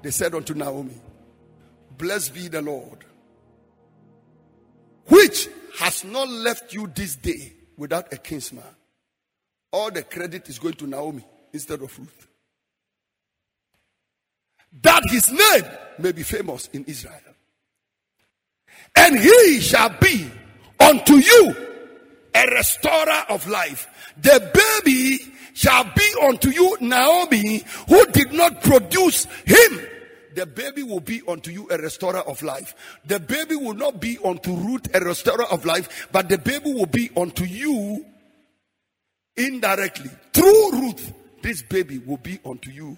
They 0.01 0.11
said 0.11 0.33
unto 0.33 0.53
Naomi, 0.53 0.99
Blessed 1.97 2.33
be 2.33 2.47
the 2.47 2.61
Lord, 2.61 3.05
which 5.07 5.47
has 5.77 6.03
not 6.03 6.29
left 6.29 6.73
you 6.73 6.87
this 6.87 7.15
day 7.15 7.53
without 7.77 8.11
a 8.11 8.17
kinsman. 8.17 8.63
All 9.71 9.91
the 9.91 10.03
credit 10.03 10.49
is 10.49 10.59
going 10.59 10.73
to 10.75 10.87
Naomi 10.87 11.25
instead 11.53 11.81
of 11.81 11.97
Ruth. 11.97 12.27
That 14.81 15.03
his 15.09 15.31
name 15.31 15.71
may 15.99 16.11
be 16.11 16.23
famous 16.23 16.69
in 16.73 16.85
Israel. 16.85 17.19
And 18.95 19.17
he 19.19 19.59
shall 19.59 19.95
be 19.99 20.29
unto 20.79 21.15
you 21.15 21.55
a 22.33 22.45
restorer 22.47 23.25
of 23.29 23.47
life. 23.47 23.87
The 24.21 24.51
baby 24.83 25.19
shall 25.53 25.83
be 25.83 26.13
unto 26.23 26.49
you, 26.49 26.77
Naomi, 26.81 27.63
who 27.87 28.05
did 28.07 28.33
not 28.33 28.61
produce 28.63 29.25
him. 29.45 29.87
The 30.33 30.45
baby 30.45 30.83
will 30.83 31.01
be 31.01 31.21
unto 31.27 31.51
you 31.51 31.67
a 31.69 31.77
restorer 31.77 32.19
of 32.21 32.41
life. 32.41 32.73
The 33.05 33.19
baby 33.19 33.55
will 33.55 33.73
not 33.73 33.99
be 33.99 34.17
unto 34.23 34.55
Ruth 34.55 34.93
a 34.95 34.99
restorer 35.01 35.43
of 35.45 35.65
life, 35.65 36.07
but 36.11 36.29
the 36.29 36.37
baby 36.37 36.73
will 36.73 36.85
be 36.85 37.09
unto 37.17 37.43
you 37.43 38.05
indirectly. 39.35 40.09
Through 40.33 40.71
Ruth, 40.71 41.13
this 41.41 41.61
baby 41.63 41.97
will 41.99 42.17
be 42.17 42.39
unto 42.45 42.71
you 42.71 42.97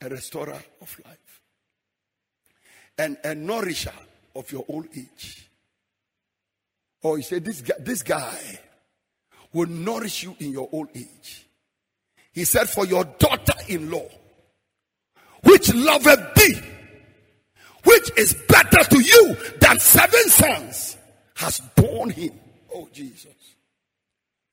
a 0.00 0.08
restorer 0.08 0.62
of 0.80 1.00
life 1.04 1.42
and 2.98 3.16
a 3.24 3.34
nourisher 3.34 3.92
of 4.36 4.50
your 4.52 4.64
old 4.68 4.86
age. 4.96 5.49
Or 7.02 7.16
he 7.16 7.22
said, 7.22 7.44
this 7.44 7.60
guy, 7.62 7.74
this 7.80 8.02
guy 8.02 8.58
will 9.52 9.68
nourish 9.68 10.22
you 10.22 10.36
in 10.38 10.52
your 10.52 10.68
old 10.72 10.88
age. 10.94 11.46
He 12.32 12.44
said, 12.44 12.68
For 12.68 12.86
your 12.86 13.04
daughter 13.04 13.54
in 13.68 13.90
law, 13.90 14.08
which 15.42 15.74
loveth 15.74 16.34
thee, 16.34 16.60
which 17.84 18.10
is 18.16 18.34
better 18.48 18.84
to 18.84 19.00
you 19.00 19.36
than 19.60 19.80
seven 19.80 20.28
sons, 20.28 20.96
has 21.36 21.60
borne 21.74 22.10
him. 22.10 22.38
Oh, 22.74 22.88
Jesus. 22.92 23.34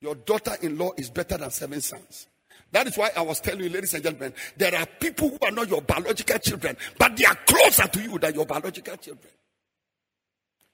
Your 0.00 0.14
daughter 0.14 0.54
in 0.62 0.78
law 0.78 0.90
is 0.96 1.10
better 1.10 1.36
than 1.36 1.50
seven 1.50 1.80
sons. 1.80 2.26
That 2.70 2.86
is 2.86 2.96
why 2.96 3.10
I 3.16 3.22
was 3.22 3.40
telling 3.40 3.64
you, 3.64 3.70
ladies 3.70 3.94
and 3.94 4.02
gentlemen, 4.02 4.34
there 4.56 4.74
are 4.74 4.86
people 4.86 5.30
who 5.30 5.38
are 5.42 5.50
not 5.50 5.68
your 5.68 5.80
biological 5.82 6.38
children, 6.38 6.76
but 6.98 7.16
they 7.16 7.24
are 7.24 7.36
closer 7.46 7.86
to 7.88 8.00
you 8.00 8.18
than 8.18 8.34
your 8.34 8.46
biological 8.46 8.96
children. 8.96 9.32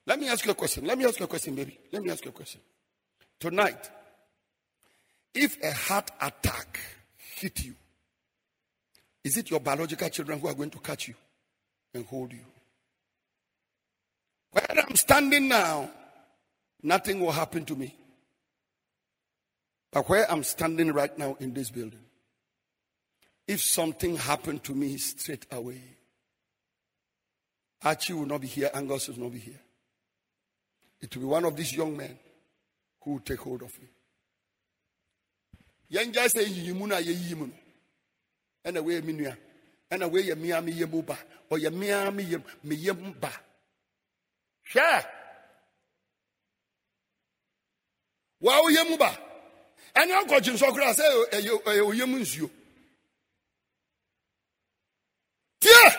Let 0.07 0.21
me 0.21 0.29
ask 0.29 0.45
you 0.45 0.53
a 0.53 0.55
question. 0.55 0.87
Let 0.87 0.99
me 0.99 1.05
ask 1.07 1.19
you 1.19 1.25
a 1.25 1.29
question, 1.29 1.55
baby. 1.55 1.79
Let 1.93 2.03
me 2.03 2.11
ask 2.11 2.25
you 2.25 2.31
a 2.31 2.35
question. 2.35 2.61
Tonight, 3.41 3.91
if 5.35 5.63
a 5.63 5.73
heart 5.73 6.11
attack 6.21 6.79
hit 7.37 7.65
you, 7.65 7.75
is 9.23 9.39
it 9.39 9.51
your 9.51 9.61
biological 9.61 10.09
children 10.11 10.39
who 10.39 10.49
are 10.49 10.55
going 10.55 10.71
to 10.71 10.79
catch 10.79 11.09
you 11.09 11.15
and 11.95 12.05
hold 12.07 12.33
you? 12.33 12.45
Where 14.51 14.67
I'm 14.71 14.95
standing 14.97 15.49
now, 15.49 15.91
nothing 16.83 17.21
will 17.21 17.33
happen 17.33 17.65
to 17.65 17.75
me. 17.75 17.95
But 19.91 20.09
where 20.09 20.31
I'm 20.31 20.45
standing 20.45 20.93
right 20.93 21.17
now 21.17 21.37
in 21.41 21.55
this 21.55 21.71
building, 21.71 22.05
if 23.49 23.61
something 23.63 24.17
happened 24.17 24.63
to 24.65 24.75
me 24.75 24.97
straight 24.99 25.47
away, 25.51 25.81
Archie 27.83 28.13
will 28.13 28.27
not 28.27 28.41
be 28.41 28.47
here, 28.47 28.71
Angus 28.73 29.09
will 29.09 29.25
not 29.25 29.33
be 29.33 29.39
here. 29.39 29.61
It 31.05 31.15
will 31.17 31.23
be 31.23 31.29
one 31.29 31.45
of 31.45 31.55
these 31.55 31.77
young 31.77 31.95
men 31.95 32.19
who 33.03 33.13
will 33.13 33.21
take 33.21 33.41
hold 33.41 33.61
of 33.61 33.79
me. 33.79 33.89
yɛngya 35.93 36.29
sɛ 36.29 36.43
yiyimu 36.47 36.89
no 36.89 36.97
a 36.97 37.03
yɛyiyi 37.03 37.37
mu 37.37 37.47
no. 37.47 37.53
Ɛna 38.65 38.83
wei 38.83 39.03
me 39.03 39.13
nua. 39.13 39.37
Ɛna 39.91 40.11
wei 40.11 40.23
yɛ 40.23 40.35
mmea 40.35 40.63
mu 40.65 40.71
mmea 41.71 42.11
meyɛ 42.11 42.43
meyɛ 42.65 42.99
mu 42.99 43.13
ba. 43.21 43.31
Mu 48.41 48.49
ɔyɛ 51.85 52.09
mu 52.09 52.19
nsuo 52.19 52.51
tie! 55.61 55.91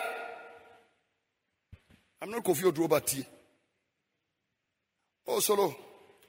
I'm 2.20 2.30
not 2.32 2.42
kofi 2.42 2.64
oduro 2.64 2.88
but 2.88 3.14
oh 5.28 5.40
solo 5.40 5.74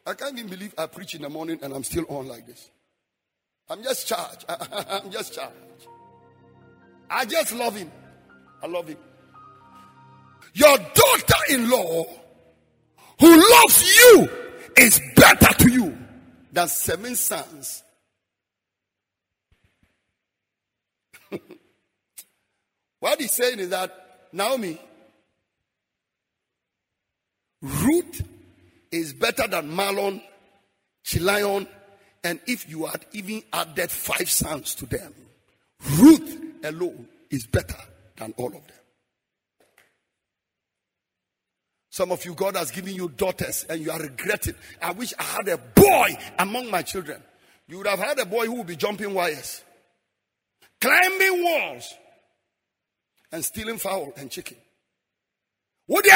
i 0.06 0.14
can't 0.14 0.38
even 0.38 0.50
believe 0.50 0.74
i 0.78 0.86
preach 0.86 1.16
in 1.16 1.22
the 1.22 1.30
morning 1.30 1.60
and 1.62 1.74
i'm 1.74 1.84
still 1.84 2.06
on 2.10 2.28
like 2.28 2.46
this 2.46 2.70
I'm 3.70 3.84
just 3.84 4.08
charged. 4.08 4.46
I'm 4.50 5.12
just 5.12 5.34
charged. 5.34 5.54
I 7.10 7.26
just 7.26 7.54
love 7.54 7.76
him. 7.76 7.92
I 8.62 8.68
love 8.68 8.88
him. 8.88 8.98
Your 10.54 10.78
daughter 10.78 11.36
in 11.50 11.70
law 11.70 12.06
who 13.20 13.52
loves 13.52 13.96
you 13.96 14.30
is 14.78 15.02
better 15.16 15.54
to 15.54 15.72
you 15.72 15.98
than 16.52 16.68
seven 16.68 17.16
sons. 17.16 17.84
what 23.00 23.20
he's 23.20 23.34
saying 23.34 23.60
is 23.60 23.70
that 23.70 23.94
Naomi, 24.32 24.80
Ruth 27.62 28.22
is 28.98 29.14
better 29.14 29.48
than 29.48 29.70
Mahlon, 29.72 30.22
Chilion, 31.04 31.68
and 32.24 32.40
if 32.48 32.70
you 32.70 32.86
had 32.86 33.06
even 33.14 33.42
added 33.54 33.92
five 33.92 34.30
sons 34.30 34.76
to 34.76 34.86
them, 34.86 35.14
Ruth 35.98 36.42
alone 36.64 37.08
is 37.30 37.46
better 37.48 37.78
than 38.18 38.34
all 38.38 38.48
of 38.48 38.54
them. 38.54 38.78
Some 41.90 42.12
of 42.12 42.24
you, 42.26 42.34
God 42.36 42.56
has 42.56 42.70
given 42.70 42.94
you 42.94 43.10
daughters 43.10 43.66
and 43.70 43.82
you 43.82 43.90
are 43.92 44.00
regretting. 44.00 44.56
I 44.82 44.92
wish 44.92 45.14
I 45.18 45.24
had 45.24 45.48
a 45.48 45.58
boy 45.58 46.18
among 46.38 46.70
my 46.70 46.82
children. 46.84 47.24
You 47.68 47.78
would 47.78 47.88
have 47.88 48.00
had 48.00 48.20
a 48.20 48.26
boy 48.26 48.46
who 48.46 48.56
would 48.56 48.68
be 48.68 48.76
jumping 48.76 49.14
wires, 49.14 49.64
climbing 50.80 51.44
walls, 51.44 51.94
and 53.32 53.44
stealing 53.44 53.78
fowl 53.78 54.14
and 54.16 54.30
chicken. 54.30 54.58
Would 55.88 56.06
you 56.06 56.12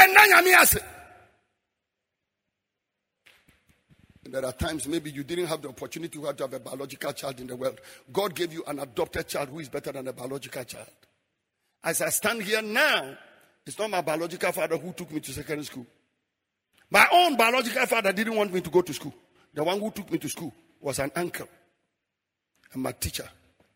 There 4.32 4.46
are 4.46 4.54
times 4.54 4.88
maybe 4.88 5.12
you 5.12 5.26
didn't 5.26 5.48
have 5.48 5.62
the 5.62 5.68
opportunity 5.68 6.18
to 6.18 6.26
have 6.26 6.54
a 6.54 6.60
biological 6.60 7.12
child 7.12 7.42
in 7.42 7.48
the 7.48 7.56
world. 7.58 7.82
God 8.14 8.34
gave 8.34 8.54
you 8.54 8.64
an 8.66 8.80
adopted 8.80 9.28
child 9.28 9.50
who 9.50 9.60
is 9.60 9.68
better 9.68 9.92
than 9.92 10.08
a 10.08 10.14
biological 10.14 10.64
child. 10.64 10.88
As 11.84 12.02
I 12.02 12.10
stand 12.10 12.42
here 12.42 12.62
now, 12.62 13.18
it's 13.68 13.78
not 13.78 13.90
my 13.90 14.00
biological 14.00 14.54
father 14.54 14.78
who 14.78 14.94
took 14.94 15.12
me 15.12 15.20
to 15.20 15.34
secondary 15.34 15.66
school. 15.66 15.86
My 16.90 17.06
own 17.12 17.36
biological 17.36 17.86
father 17.86 18.14
didn't 18.14 18.36
want 18.38 18.54
me 18.54 18.62
to 18.62 18.70
go 18.70 18.82
to 18.82 18.94
school. 18.94 19.14
The 19.54 19.66
one 19.66 19.82
who 19.82 19.92
took 19.92 20.10
me 20.10 20.18
to 20.20 20.30
school 20.30 20.54
was 20.80 21.00
an 21.00 21.12
uncle 21.14 21.50
and 22.72 22.84
my 22.84 22.94
teacher, 22.94 23.28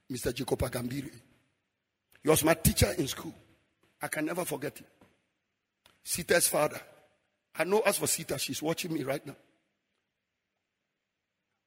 Mr. 0.09 0.33
Jacob 0.33 0.59
Agambiri. 0.59 1.11
He 2.23 2.29
was 2.29 2.45
my 2.45 2.53
teacher 2.53 2.93
in 2.97 3.07
school. 3.07 3.33
I 4.01 4.07
can 4.07 4.25
never 4.25 4.45
forget 4.45 4.77
him. 4.77 4.87
Sita's 6.01 6.47
father. 6.47 6.79
I 7.57 7.65
know 7.65 7.81
as 7.81 7.97
for 7.97 8.07
Sita, 8.07 8.37
she's 8.37 8.61
watching 8.61 8.93
me 8.93 9.03
right 9.03 9.25
now. 9.25 9.35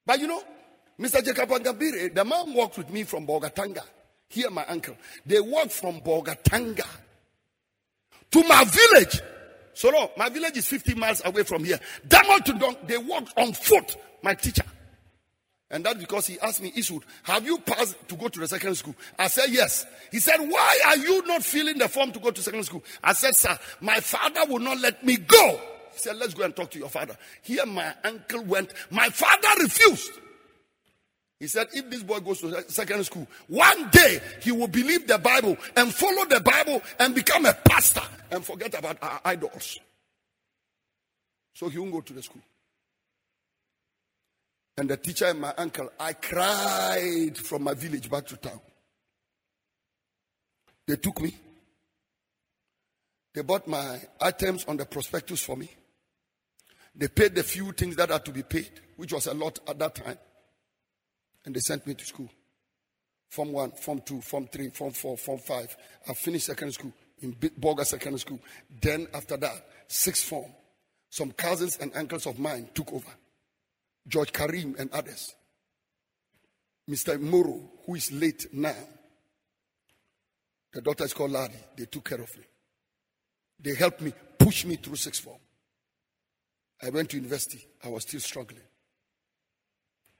But 0.08 0.20
you 0.20 0.26
know, 0.26 0.42
Mr. 0.98 1.22
Jacob 1.22 1.50
Agambiri, 1.50 2.14
the 2.14 2.24
man 2.24 2.54
walked 2.54 2.78
with 2.78 2.88
me 2.88 3.02
from 3.02 3.26
Bolgatanga. 3.26 3.82
Here, 4.30 4.48
my 4.48 4.64
uncle. 4.64 4.96
They 5.26 5.38
walked 5.38 5.72
from 5.72 6.00
Bolgatanga 6.00 6.86
to 8.30 8.44
my 8.44 8.64
village. 8.64 9.20
So, 9.74 9.90
no, 9.90 10.10
my 10.16 10.30
village 10.30 10.56
is 10.56 10.66
50 10.66 10.94
miles 10.94 11.20
away 11.26 11.42
from 11.42 11.62
here. 11.62 11.78
Damn 12.08 12.40
to 12.40 12.76
they 12.86 12.96
walked 12.96 13.36
on 13.36 13.52
foot, 13.52 13.98
my 14.22 14.32
teacher. 14.32 14.64
And 15.70 15.84
that's 15.84 15.98
because 16.00 16.26
he 16.26 16.40
asked 16.40 16.62
me, 16.62 16.72
Isud, 16.72 17.02
have 17.24 17.44
you 17.44 17.58
passed 17.58 18.08
to 18.08 18.16
go 18.16 18.28
to 18.28 18.40
the 18.40 18.48
second 18.48 18.76
school? 18.76 18.94
I 19.18 19.28
said, 19.28 19.50
yes. 19.50 19.84
He 20.10 20.20
said, 20.20 20.38
why 20.38 20.78
are 20.86 20.96
you 20.96 21.26
not 21.26 21.42
filling 21.42 21.76
the 21.76 21.86
form 21.86 22.12
to 22.12 22.18
go 22.18 22.30
to 22.30 22.42
second 22.42 22.64
school? 22.64 22.82
I 23.04 23.12
said, 23.12 23.36
sir, 23.36 23.58
my 23.82 24.00
father 24.00 24.46
will 24.50 24.60
not 24.60 24.80
let 24.80 25.04
me 25.04 25.18
go. 25.18 25.60
He 25.98 26.02
said, 26.02 26.16
let's 26.16 26.32
go 26.32 26.44
and 26.44 26.54
talk 26.54 26.70
to 26.70 26.78
your 26.78 26.88
father. 26.88 27.16
Here 27.42 27.66
my 27.66 27.92
uncle 28.04 28.44
went. 28.44 28.72
My 28.90 29.08
father 29.08 29.48
refused. 29.60 30.12
He 31.40 31.48
said, 31.48 31.66
if 31.72 31.90
this 31.90 32.04
boy 32.04 32.20
goes 32.20 32.40
to 32.40 32.70
second 32.70 33.04
school, 33.04 33.26
one 33.48 33.90
day 33.90 34.20
he 34.40 34.52
will 34.52 34.68
believe 34.68 35.08
the 35.08 35.18
Bible 35.18 35.56
and 35.76 35.92
follow 35.92 36.24
the 36.24 36.40
Bible 36.40 36.82
and 37.00 37.14
become 37.16 37.46
a 37.46 37.52
pastor 37.52 38.02
and 38.30 38.44
forget 38.44 38.78
about 38.78 38.98
our 39.02 39.20
idols. 39.24 39.78
So 41.54 41.68
he 41.68 41.78
won't 41.78 41.92
go 41.92 42.00
to 42.00 42.12
the 42.12 42.22
school. 42.22 42.42
And 44.76 44.88
the 44.88 44.96
teacher 44.96 45.26
and 45.26 45.40
my 45.40 45.52
uncle, 45.58 45.90
I 45.98 46.12
cried 46.12 47.36
from 47.36 47.64
my 47.64 47.74
village 47.74 48.08
back 48.08 48.26
to 48.26 48.36
town. 48.36 48.60
They 50.86 50.94
took 50.96 51.20
me. 51.20 51.34
They 53.34 53.42
bought 53.42 53.66
my 53.66 54.00
items 54.20 54.64
on 54.66 54.76
the 54.76 54.86
prospectus 54.86 55.42
for 55.42 55.56
me. 55.56 55.68
They 56.98 57.06
paid 57.06 57.36
the 57.36 57.44
few 57.44 57.70
things 57.70 57.94
that 57.96 58.10
had 58.10 58.24
to 58.24 58.32
be 58.32 58.42
paid, 58.42 58.70
which 58.96 59.12
was 59.12 59.28
a 59.28 59.34
lot 59.34 59.60
at 59.68 59.78
that 59.78 59.94
time. 59.94 60.18
And 61.44 61.54
they 61.54 61.60
sent 61.60 61.86
me 61.86 61.94
to 61.94 62.04
school. 62.04 62.28
Form 63.30 63.52
1, 63.52 63.70
Form 63.72 64.02
2, 64.04 64.20
Form 64.20 64.48
3, 64.48 64.70
Form 64.70 64.90
4, 64.90 65.16
Form 65.16 65.38
5. 65.38 65.76
I 66.08 66.14
finished 66.14 66.46
secondary 66.46 66.72
school 66.72 66.92
in 67.20 67.34
Bolga 67.34 67.84
Secondary 67.84 68.18
School. 68.18 68.40
Then, 68.80 69.06
after 69.14 69.36
that, 69.36 69.66
sixth 69.86 70.24
form. 70.24 70.50
Some 71.08 71.30
cousins 71.32 71.78
and 71.80 71.92
uncles 71.94 72.26
of 72.26 72.38
mine 72.38 72.68
took 72.74 72.92
over. 72.92 73.10
George 74.06 74.32
Karim 74.32 74.74
and 74.78 74.90
others. 74.90 75.34
Mr. 76.90 77.20
Moro, 77.20 77.60
who 77.86 77.94
is 77.94 78.10
late 78.10 78.46
now. 78.52 78.74
The 80.72 80.82
daughter 80.82 81.04
is 81.04 81.14
called 81.14 81.30
Ladi. 81.30 81.54
They 81.76 81.84
took 81.84 82.08
care 82.08 82.20
of 82.20 82.36
me. 82.36 82.44
They 83.60 83.74
helped 83.74 84.00
me, 84.00 84.12
push 84.38 84.64
me 84.64 84.76
through 84.76 84.96
sixth 84.96 85.22
form. 85.22 85.38
I 86.82 86.90
went 86.90 87.10
to 87.10 87.16
university. 87.16 87.66
I 87.84 87.88
was 87.88 88.02
still 88.02 88.20
struggling. 88.20 88.62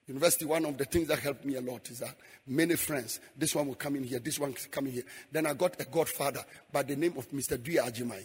University, 0.08 0.46
one 0.46 0.64
of 0.64 0.78
the 0.78 0.86
things 0.86 1.06
that 1.08 1.18
helped 1.18 1.44
me 1.44 1.56
a 1.56 1.60
lot 1.60 1.88
is 1.90 1.98
that 1.98 2.16
many 2.46 2.76
friends, 2.76 3.20
this 3.36 3.54
one 3.54 3.68
will 3.68 3.74
come 3.74 3.94
in 3.96 4.04
here, 4.04 4.18
this 4.18 4.38
one 4.38 4.54
come 4.70 4.86
in 4.86 4.92
here. 4.92 5.02
Then 5.30 5.46
I 5.46 5.52
got 5.52 5.78
a 5.80 5.84
godfather 5.84 6.40
by 6.72 6.82
the 6.82 6.96
name 6.96 7.14
of 7.18 7.30
Mr. 7.30 7.62
Dua 7.62 7.82
Ajimai. 7.82 8.22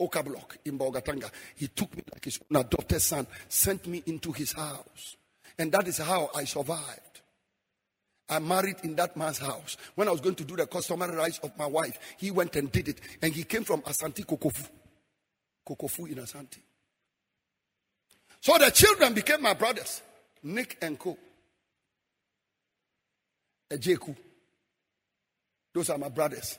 Oka 0.00 0.22
Block 0.22 0.56
in 0.64 0.78
Bolgatanga. 0.78 1.30
He 1.54 1.68
took 1.68 1.94
me 1.94 2.02
like 2.12 2.24
his 2.24 2.40
own 2.50 2.60
adopted 2.60 3.00
son, 3.00 3.26
sent 3.48 3.86
me 3.86 4.02
into 4.06 4.32
his 4.32 4.52
house. 4.52 5.16
And 5.58 5.70
that 5.72 5.86
is 5.86 5.98
how 5.98 6.30
I 6.34 6.44
survived. 6.44 7.20
I 8.28 8.38
married 8.38 8.76
in 8.82 8.94
that 8.96 9.16
man's 9.16 9.38
house. 9.38 9.76
When 9.94 10.08
I 10.08 10.12
was 10.12 10.20
going 10.20 10.36
to 10.36 10.44
do 10.44 10.56
the 10.56 10.66
customary 10.66 11.14
rites 11.16 11.38
of 11.42 11.56
my 11.58 11.66
wife, 11.66 11.98
he 12.16 12.30
went 12.30 12.56
and 12.56 12.72
did 12.72 12.88
it. 12.88 13.00
And 13.20 13.32
he 13.32 13.44
came 13.44 13.64
from 13.64 13.82
Asante 13.82 14.24
Kokofu. 14.24 14.68
Kokofu 15.68 16.06
in 16.06 16.16
Asante. 16.16 16.58
So 18.40 18.56
the 18.58 18.70
children 18.70 19.14
became 19.14 19.42
my 19.42 19.54
brothers. 19.54 20.02
Nick 20.42 20.78
and 20.80 20.98
Co. 20.98 21.16
Ejeku. 23.70 24.16
Those 25.74 25.90
are 25.90 25.98
my 25.98 26.08
brothers. 26.08 26.58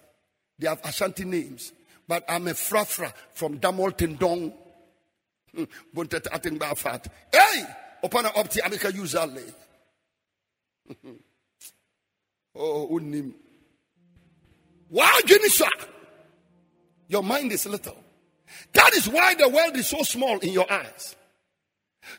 They 0.57 0.67
have 0.67 0.79
Ashanti 0.83 1.25
names. 1.25 1.73
But 2.07 2.23
I'm 2.29 2.47
a 2.47 2.51
frafra 2.51 3.11
from 3.33 3.59
Damol 3.59 3.97
Tindong. 3.97 4.53
Hmm, 5.53 5.63
Buntet 5.93 6.27
ating 6.33 6.59
fat. 6.75 7.07
Hey! 7.33 7.63
Opana 8.03 8.31
opti 8.33 8.59
amika 8.61 8.93
usually. 8.93 9.43
Oh, 12.53 12.89
unim. 12.91 13.31
Why, 14.89 15.21
Genisha? 15.25 15.69
Your 17.07 17.23
mind 17.23 17.51
is 17.53 17.65
little. 17.65 17.95
That 18.73 18.93
is 18.93 19.07
why 19.07 19.35
the 19.35 19.47
world 19.47 19.77
is 19.77 19.87
so 19.87 20.03
small 20.03 20.37
in 20.39 20.51
your 20.51 20.69
eyes. 20.69 21.15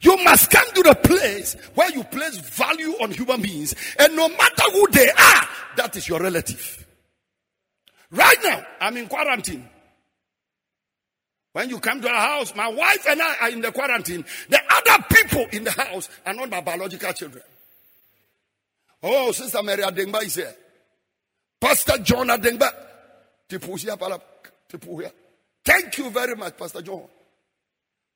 You 0.00 0.16
must 0.24 0.50
come 0.50 0.70
to 0.74 0.82
the 0.82 0.94
place 0.94 1.54
where 1.74 1.90
you 1.90 2.04
place 2.04 2.36
value 2.38 2.92
on 3.02 3.10
human 3.10 3.42
beings, 3.42 3.74
and 3.98 4.14
no 4.16 4.28
matter 4.28 4.62
who 4.72 4.86
they 4.92 5.10
are, 5.10 5.48
that 5.76 5.96
is 5.96 6.08
your 6.08 6.20
relative. 6.20 6.86
Right 8.10 8.38
now, 8.44 8.64
I'm 8.80 8.96
in 8.96 9.08
quarantine. 9.08 9.68
When 11.52 11.68
you 11.68 11.80
come 11.80 12.00
to 12.00 12.08
our 12.08 12.38
house, 12.38 12.54
my 12.54 12.68
wife 12.68 13.06
and 13.08 13.20
I 13.20 13.36
are 13.42 13.50
in 13.50 13.60
the 13.60 13.72
quarantine. 13.72 14.24
The 14.48 14.60
other 14.70 15.04
people 15.10 15.46
in 15.52 15.64
the 15.64 15.70
house 15.70 16.08
are 16.24 16.32
not 16.32 16.48
my 16.48 16.60
biological 16.62 17.12
children. 17.12 17.44
Oh, 19.02 19.32
Sister 19.32 19.62
Mary 19.62 19.82
Adengba 19.82 20.22
is 20.22 20.36
here. 20.36 20.54
Pastor 21.60 21.98
John 21.98 22.28
Adengba. 22.28 22.70
Thank 25.64 25.98
you 25.98 26.10
very 26.10 26.34
much, 26.36 26.56
Pastor 26.56 26.82
John. 26.82 27.02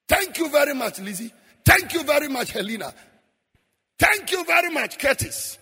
Thank 0.08 0.38
you 0.38 0.48
very 0.48 0.74
much, 0.74 0.98
Lizzie. 1.00 1.32
Thank 1.66 1.94
you 1.94 2.04
very 2.04 2.28
much, 2.28 2.52
Helena. 2.52 2.94
Thank 3.98 4.30
you 4.30 4.44
very 4.44 4.70
much, 4.70 4.98
Curtis. 4.98 5.58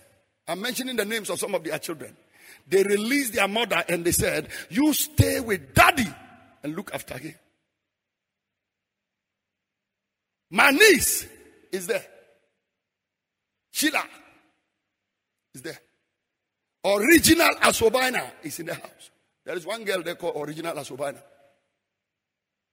I'm 0.47 0.61
mentioning 0.61 0.95
the 0.95 1.03
names 1.03 1.31
of 1.31 1.39
some 1.39 1.55
of 1.55 1.63
their 1.63 1.79
children. 1.79 2.15
They 2.67 2.83
released 2.83 3.33
their 3.33 3.47
mother 3.47 3.83
and 3.89 4.05
they 4.05 4.11
said, 4.11 4.49
You 4.69 4.93
stay 4.93 5.39
with 5.39 5.73
daddy 5.73 6.07
and 6.63 6.75
look 6.75 6.91
after 6.93 7.17
him. 7.17 7.33
My 10.51 10.69
niece 10.69 11.27
is 11.71 11.87
there. 11.87 12.05
Sheila 13.71 14.03
is 15.55 15.63
there. 15.63 15.79
Original 16.85 17.55
Asobina 17.61 18.29
is 18.43 18.59
in 18.59 18.67
the 18.67 18.75
house. 18.75 19.09
There 19.43 19.55
is 19.55 19.65
one 19.65 19.83
girl 19.83 20.03
they 20.03 20.13
call 20.13 20.39
Original 20.41 20.75
Asobina. 20.75 21.19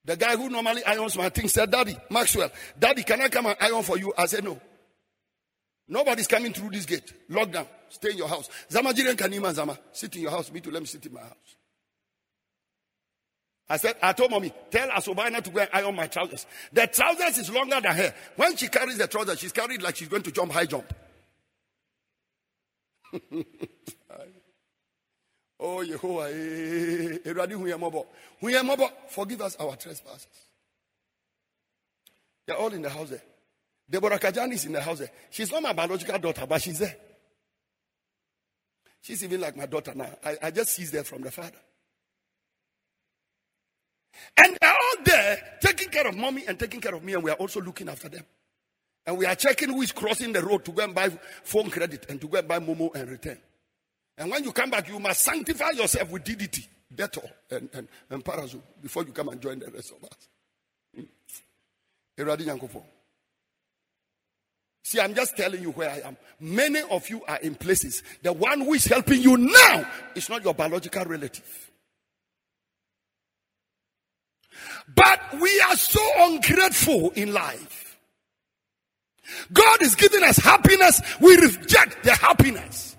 The 0.05 0.17
guy 0.17 0.35
who 0.35 0.49
normally 0.49 0.83
irons 0.83 1.17
my 1.17 1.29
things 1.29 1.53
said, 1.53 1.71
Daddy, 1.71 1.95
Maxwell, 2.09 2.51
Daddy, 2.77 3.03
can 3.03 3.21
I 3.21 3.29
come 3.29 3.45
and 3.45 3.55
iron 3.59 3.83
for 3.83 3.97
you? 3.97 4.13
I 4.17 4.25
said, 4.25 4.43
No. 4.43 4.59
Nobody's 5.87 6.27
coming 6.27 6.53
through 6.53 6.71
this 6.71 6.85
gate. 6.85 7.13
Lockdown. 7.29 7.67
Stay 7.89 8.11
in 8.11 8.17
your 8.17 8.27
house. 8.27 8.49
Zama 8.71 8.93
jiren 8.93 9.15
kanima 9.15 9.53
zama. 9.53 9.77
Sit 9.91 10.15
in 10.15 10.23
your 10.23 10.31
house. 10.31 10.51
Me 10.51 10.59
too. 10.61 10.71
Let 10.71 10.81
me 10.81 10.87
sit 10.87 11.05
in 11.05 11.13
my 11.13 11.21
house. 11.21 11.55
I 13.69 13.77
said, 13.77 13.95
I 14.01 14.13
told 14.13 14.31
mommy, 14.31 14.53
tell 14.69 14.89
Asobina 14.89 15.41
to 15.41 15.49
go 15.49 15.59
and 15.59 15.69
iron 15.73 15.95
my 15.95 16.07
trousers. 16.07 16.45
The 16.71 16.87
trousers 16.87 17.37
is 17.37 17.49
longer 17.49 17.79
than 17.81 17.95
her. 17.95 18.13
When 18.35 18.55
she 18.57 18.67
carries 18.67 18.97
the 18.97 19.07
trousers, 19.07 19.39
she's 19.39 19.51
carried 19.51 19.81
like 19.81 19.95
she's 19.95 20.09
going 20.09 20.23
to 20.23 20.31
jump 20.31 20.51
high 20.51 20.65
jump. 20.65 20.93
Oh, 25.65 25.81
Yehovah, 25.81 26.27
eh, 26.27 27.19
eh, 27.23 27.31
eh, 27.31 28.81
eh. 28.83 28.89
forgive 29.07 29.41
us 29.41 29.55
our 29.55 29.77
trespasses. 29.77 30.27
They're 32.45 32.57
all 32.57 32.73
in 32.73 32.81
the 32.81 32.89
house 32.89 33.11
there. 33.11 33.21
Deborah 33.89 34.19
Kajani 34.19 34.55
is 34.55 34.65
in 34.65 34.73
the 34.73 34.81
house 34.81 34.99
there. 34.99 35.11
She's 35.29 35.49
not 35.49 35.63
my 35.63 35.71
biological 35.71 36.19
daughter, 36.19 36.45
but 36.45 36.61
she's 36.61 36.79
there. 36.79 36.97
She's 39.01 39.23
even 39.23 39.39
like 39.39 39.55
my 39.55 39.65
daughter 39.65 39.93
now. 39.95 40.09
I, 40.25 40.35
I 40.43 40.51
just 40.51 40.75
seized 40.75 40.91
there 40.91 41.05
from 41.05 41.21
the 41.21 41.31
father. 41.31 41.51
And 44.35 44.57
they're 44.59 44.69
all 44.69 45.03
there 45.05 45.37
taking 45.61 45.87
care 45.87 46.07
of 46.07 46.15
mommy 46.17 46.43
and 46.45 46.59
taking 46.59 46.81
care 46.81 46.93
of 46.93 47.01
me, 47.05 47.13
and 47.13 47.23
we 47.23 47.31
are 47.31 47.37
also 47.37 47.61
looking 47.61 47.87
after 47.87 48.09
them. 48.09 48.25
And 49.05 49.17
we 49.17 49.25
are 49.25 49.35
checking 49.35 49.69
who 49.69 49.81
is 49.81 49.93
crossing 49.93 50.33
the 50.33 50.41
road 50.41 50.65
to 50.65 50.73
go 50.73 50.83
and 50.83 50.93
buy 50.93 51.07
phone 51.43 51.69
credit 51.69 52.05
and 52.09 52.19
to 52.19 52.27
go 52.27 52.39
and 52.39 52.47
buy 52.49 52.59
Momo 52.59 52.93
and 52.95 53.09
return. 53.09 53.37
And 54.17 54.29
when 54.29 54.43
you 54.43 54.51
come 54.51 54.69
back, 54.69 54.87
you 54.89 54.99
must 54.99 55.21
sanctify 55.21 55.71
yourself 55.71 56.11
with 56.11 56.23
DDT, 56.23 56.67
Dettol, 56.93 57.29
and, 57.49 57.69
and, 57.73 57.87
and 58.09 58.23
Parazone 58.23 58.61
before 58.81 59.03
you 59.03 59.11
come 59.11 59.29
and 59.29 59.41
join 59.41 59.59
the 59.59 59.71
rest 59.71 59.93
of 59.93 60.03
us. 60.03 60.27
Hmm. 60.95 62.79
See, 64.83 64.99
I'm 64.99 65.15
just 65.15 65.35
telling 65.37 65.61
you 65.61 65.71
where 65.71 65.89
I 65.89 66.07
am. 66.07 66.17
Many 66.39 66.81
of 66.81 67.09
you 67.09 67.23
are 67.25 67.37
in 67.37 67.55
places. 67.55 68.03
The 68.21 68.33
one 68.33 68.61
who 68.61 68.73
is 68.73 68.85
helping 68.85 69.21
you 69.21 69.37
now 69.37 69.89
is 70.13 70.29
not 70.29 70.43
your 70.43 70.53
biological 70.53 71.05
relative. 71.05 71.71
But 74.93 75.19
we 75.39 75.61
are 75.69 75.75
so 75.75 76.01
ungrateful 76.17 77.11
in 77.11 77.33
life. 77.33 77.97
God 79.51 79.81
is 79.81 79.95
giving 79.95 80.23
us 80.23 80.37
happiness. 80.37 81.01
We 81.19 81.37
reject 81.37 82.03
the 82.03 82.13
happiness. 82.13 82.95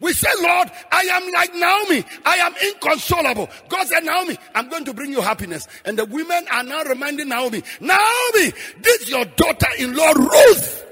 We 0.00 0.12
say, 0.12 0.28
Lord, 0.40 0.70
I 0.90 1.00
am 1.02 1.32
like 1.32 1.54
Naomi. 1.54 2.04
I 2.24 2.36
am 2.36 2.54
inconsolable. 2.66 3.48
God 3.68 3.86
said, 3.86 4.04
Naomi, 4.04 4.38
I'm 4.54 4.68
going 4.68 4.84
to 4.84 4.94
bring 4.94 5.12
you 5.12 5.20
happiness. 5.20 5.66
And 5.84 5.98
the 5.98 6.04
women 6.04 6.44
are 6.52 6.62
now 6.64 6.82
reminding 6.84 7.28
Naomi, 7.28 7.62
Naomi, 7.80 8.52
this 8.80 9.02
is 9.02 9.10
your 9.10 9.24
daughter 9.24 9.68
in 9.78 9.94
law, 9.94 10.12
Ruth. 10.12 10.84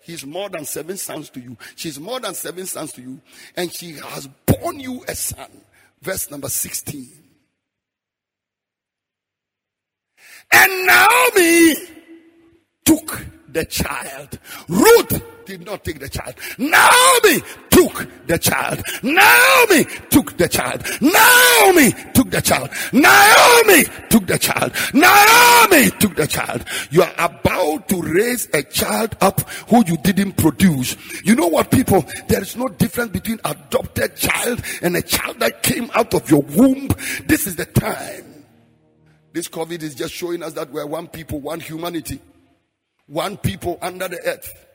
He's 0.00 0.24
more 0.24 0.48
than 0.48 0.64
seven 0.64 0.96
sons 0.96 1.30
to 1.30 1.40
you. 1.40 1.56
She's 1.74 1.98
more 1.98 2.20
than 2.20 2.34
seven 2.34 2.66
sons 2.66 2.92
to 2.92 3.02
you. 3.02 3.20
And 3.56 3.72
she 3.72 3.94
has 3.94 4.28
borne 4.46 4.78
you 4.78 5.04
a 5.08 5.14
son. 5.16 5.50
Verse 6.00 6.30
number 6.30 6.48
16. 6.48 7.08
And 10.52 10.86
Naomi 10.86 11.74
took 12.84 13.26
the 13.56 13.64
child. 13.64 14.38
Ruth 14.68 15.46
did 15.46 15.64
not 15.64 15.82
take 15.82 15.98
the 15.98 16.10
child. 16.10 16.34
Naomi 16.58 17.40
took 17.70 18.06
the 18.26 18.38
child. 18.38 18.82
Naomi 19.02 19.84
took 20.10 20.36
the 20.36 20.46
child. 20.46 20.82
Naomi 21.00 21.92
took 22.12 22.30
the 22.30 22.42
child. 22.42 22.68
Naomi 22.92 23.84
took 24.10 24.26
the 24.26 24.38
child. 24.38 24.72
Naomi 24.92 25.90
took 25.98 26.14
the 26.16 26.26
child. 26.26 26.66
You 26.90 27.02
are 27.02 27.14
about 27.16 27.88
to 27.88 28.02
raise 28.02 28.46
a 28.52 28.62
child 28.62 29.16
up 29.22 29.48
who 29.70 29.82
you 29.86 29.96
didn't 29.96 30.36
produce. 30.36 30.94
You 31.24 31.34
know 31.34 31.46
what, 31.46 31.70
people? 31.70 32.04
There 32.28 32.42
is 32.42 32.56
no 32.56 32.68
difference 32.68 33.10
between 33.10 33.40
adopted 33.42 34.16
child 34.16 34.60
and 34.82 34.94
a 34.98 35.02
child 35.02 35.40
that 35.40 35.62
came 35.62 35.90
out 35.94 36.12
of 36.12 36.30
your 36.30 36.42
womb. 36.42 36.88
This 37.24 37.46
is 37.46 37.56
the 37.56 37.64
time 37.64 38.36
this 39.32 39.48
COVID 39.48 39.82
is 39.82 39.94
just 39.94 40.14
showing 40.14 40.42
us 40.42 40.54
that 40.54 40.70
we're 40.70 40.86
one 40.86 41.08
people, 41.08 41.40
one 41.40 41.60
humanity, 41.60 42.20
one 43.06 43.36
people 43.36 43.78
under 43.82 44.08
the 44.08 44.20
earth. 44.26 44.66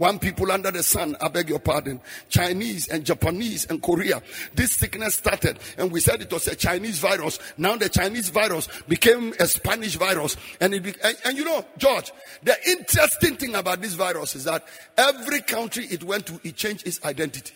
One 0.00 0.18
people 0.18 0.50
under 0.50 0.70
the 0.70 0.82
sun, 0.82 1.14
I 1.20 1.28
beg 1.28 1.50
your 1.50 1.58
pardon. 1.58 2.00
Chinese 2.30 2.88
and 2.88 3.04
Japanese 3.04 3.66
and 3.66 3.82
Korea. 3.82 4.22
This 4.54 4.72
sickness 4.72 5.16
started 5.16 5.58
and 5.76 5.92
we 5.92 6.00
said 6.00 6.22
it 6.22 6.32
was 6.32 6.48
a 6.48 6.56
Chinese 6.56 6.98
virus. 7.00 7.38
Now 7.58 7.76
the 7.76 7.90
Chinese 7.90 8.30
virus 8.30 8.66
became 8.88 9.34
a 9.38 9.46
Spanish 9.46 9.96
virus. 9.96 10.38
And 10.58 10.72
it 10.72 10.82
be, 10.82 10.94
and, 11.04 11.16
and 11.26 11.36
you 11.36 11.44
know, 11.44 11.66
George, 11.76 12.12
the 12.42 12.56
interesting 12.66 13.36
thing 13.36 13.54
about 13.54 13.82
this 13.82 13.92
virus 13.92 14.34
is 14.36 14.44
that 14.44 14.64
every 14.96 15.42
country 15.42 15.84
it 15.90 16.02
went 16.02 16.24
to, 16.28 16.40
it 16.44 16.56
changed 16.56 16.86
its 16.86 17.04
identity. 17.04 17.52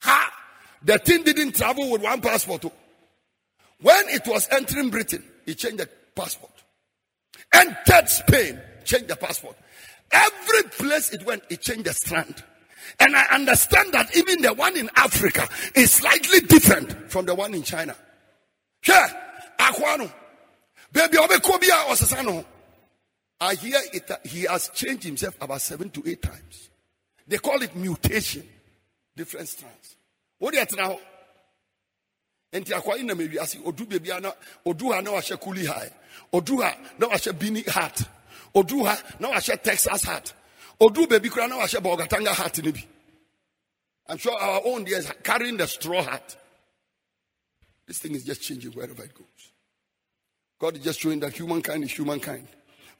Ha! 0.00 0.28
The 0.82 0.98
thing 0.98 1.22
didn't 1.22 1.54
travel 1.54 1.88
with 1.92 2.02
one 2.02 2.20
passport. 2.20 2.64
When 3.80 4.08
it 4.08 4.26
was 4.26 4.48
entering 4.50 4.90
Britain, 4.90 5.22
it 5.46 5.54
changed 5.58 5.78
the 5.78 5.88
passport. 6.16 6.50
Entered 7.52 8.08
Spain, 8.08 8.60
changed 8.84 9.08
the 9.08 9.16
passport. 9.16 9.56
Every 10.10 10.62
place 10.70 11.10
it 11.12 11.24
went, 11.24 11.42
it 11.50 11.60
changed 11.60 11.84
the 11.84 11.94
strand. 11.94 12.42
And 13.00 13.16
I 13.16 13.24
understand 13.34 13.92
that 13.94 14.14
even 14.16 14.42
the 14.42 14.52
one 14.52 14.76
in 14.76 14.90
Africa 14.96 15.48
is 15.74 15.90
slightly 15.92 16.40
different 16.40 17.10
from 17.10 17.26
the 17.26 17.34
one 17.34 17.54
in 17.54 17.62
China. 17.62 17.96
Sure, 18.80 19.06
Aquano. 19.58 20.12
Baby, 20.92 21.16
Obekobia 21.16 22.44
I 23.40 23.54
hear 23.54 23.80
it, 23.92 24.10
he 24.24 24.42
has 24.42 24.68
changed 24.68 25.04
himself 25.04 25.36
about 25.40 25.60
seven 25.60 25.90
to 25.90 26.02
eight 26.06 26.22
times. 26.22 26.70
They 27.26 27.38
call 27.38 27.62
it 27.62 27.74
mutation. 27.74 28.46
Different 29.16 29.48
strands. 29.48 29.96
What 30.38 30.52
do 30.54 30.60
you 30.60 30.66
now? 30.76 30.98
nti 32.52 32.74
akwa 32.74 32.96
yi 32.96 33.02
nam 33.02 33.20
ewiase 33.20 33.58
odu 33.64 33.86
beebi 33.86 34.10
a 34.10 34.20
na 34.20 34.32
odu 34.66 34.92
ha 34.92 35.00
na 35.00 35.10
wahyɛ 35.10 35.36
kuli 35.40 35.66
odu 36.32 36.60
ha 36.60 36.76
na 36.98 37.06
wahyɛ 37.08 37.38
bini 37.38 37.62
hat 37.62 38.02
odu 38.54 38.84
ha 38.84 38.96
na 39.20 39.28
wahyɛ 39.30 39.62
texas 39.62 40.04
hat 40.04 40.32
odu 40.80 41.06
beebi 41.06 41.30
kura 41.30 41.48
na 41.48 41.56
wahyɛ 41.58 41.80
bɔgatanga 41.80 42.34
hat 42.34 42.58
ne 42.62 42.72
bi 42.72 42.84
i'm 44.08 44.18
sure 44.18 44.38
our 44.38 44.60
own 44.64 44.86
is 44.86 45.10
carrying 45.22 45.56
the 45.56 45.66
straw 45.66 46.02
hat 46.02 46.36
this 47.86 47.98
thing 47.98 48.14
is 48.14 48.24
just 48.24 48.42
changing 48.42 48.72
wherever 48.72 49.04
it 49.04 49.14
goes 49.14 49.52
god 50.58 50.76
is 50.76 50.82
just 50.84 51.00
showing 51.00 51.20
that 51.20 51.32
humankind 51.32 51.84
is 51.84 51.92
humankind 51.92 52.46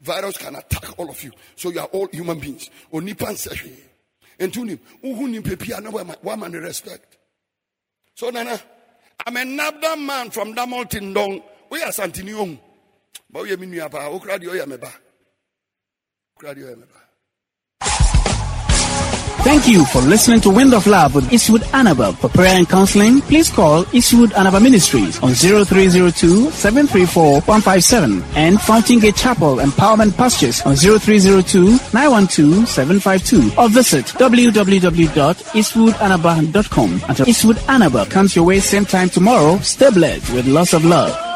virus 0.01 0.37
can 0.37 0.55
attack 0.57 0.99
all 0.99 1.09
of 1.11 1.23
you 1.23 1.33
so 1.57 1.71
you 1.71 1.81
are 1.81 1.87
all 1.89 2.09
human 2.13 2.39
beings 2.39 2.71
onipa 2.93 3.29
nsɛ 3.31 3.57
hwee 3.57 4.49
ntunim 4.49 4.79
uhu 5.05 5.29
nipa 5.29 5.57
pia 5.57 5.81
na 5.81 5.91
wama 5.91 6.63
respect 6.63 7.19
so 8.15 8.31
nana. 8.31 8.61
I'm 9.27 9.37
a 9.37 9.41
another 9.41 9.97
man 9.97 10.31
from 10.31 10.55
Damoltin 10.55 11.15
Dong. 11.15 11.43
We 11.71 11.83
are 11.83 11.91
Santinium. 11.91 12.59
But 13.31 13.45
we 13.45 13.53
are 13.53 13.57
Minuapa. 13.57 14.21
Okradio 14.21 14.51
Yameba. 14.59 14.93
Yameba. 16.43 16.87
Thank 19.45 19.67
you 19.67 19.85
for 19.87 20.01
listening 20.03 20.41
to 20.43 20.51
Wind 20.51 20.73
of 20.73 20.87
Love 20.87 21.17
with 21.17 21.33
Eastwood 21.33 21.63
Anaba. 21.73 22.17
For 22.17 22.29
prayer 22.29 22.57
and 22.57 22.69
counseling, 22.69 23.21
please 23.23 23.51
call 23.51 23.85
Eastwood 23.93 24.31
Anaba 24.31 24.63
Ministries 24.63 25.19
on 25.21 25.31
0302-734-157 25.33 28.23
and 28.37 28.61
Fountain 28.61 29.01
Gate 29.01 29.17
Chapel 29.17 29.57
Empowerment 29.57 30.17
Pastures 30.17 30.61
on 30.63 30.75
0302-912-752 30.75 33.59
or 33.59 33.69
visit 33.69 34.07
www.eastwoodanaba.com. 34.07 37.01
Until 37.09 37.29
Eastwood 37.29 37.57
Anaba 37.57 38.09
comes 38.09 38.37
your 38.37 38.45
way 38.45 38.61
same 38.61 38.85
time 38.85 39.09
tomorrow, 39.09 39.59
stay 39.59 39.91
blessed 39.91 40.33
with 40.35 40.47
lots 40.47 40.73
of 40.73 40.85
love. 40.85 41.32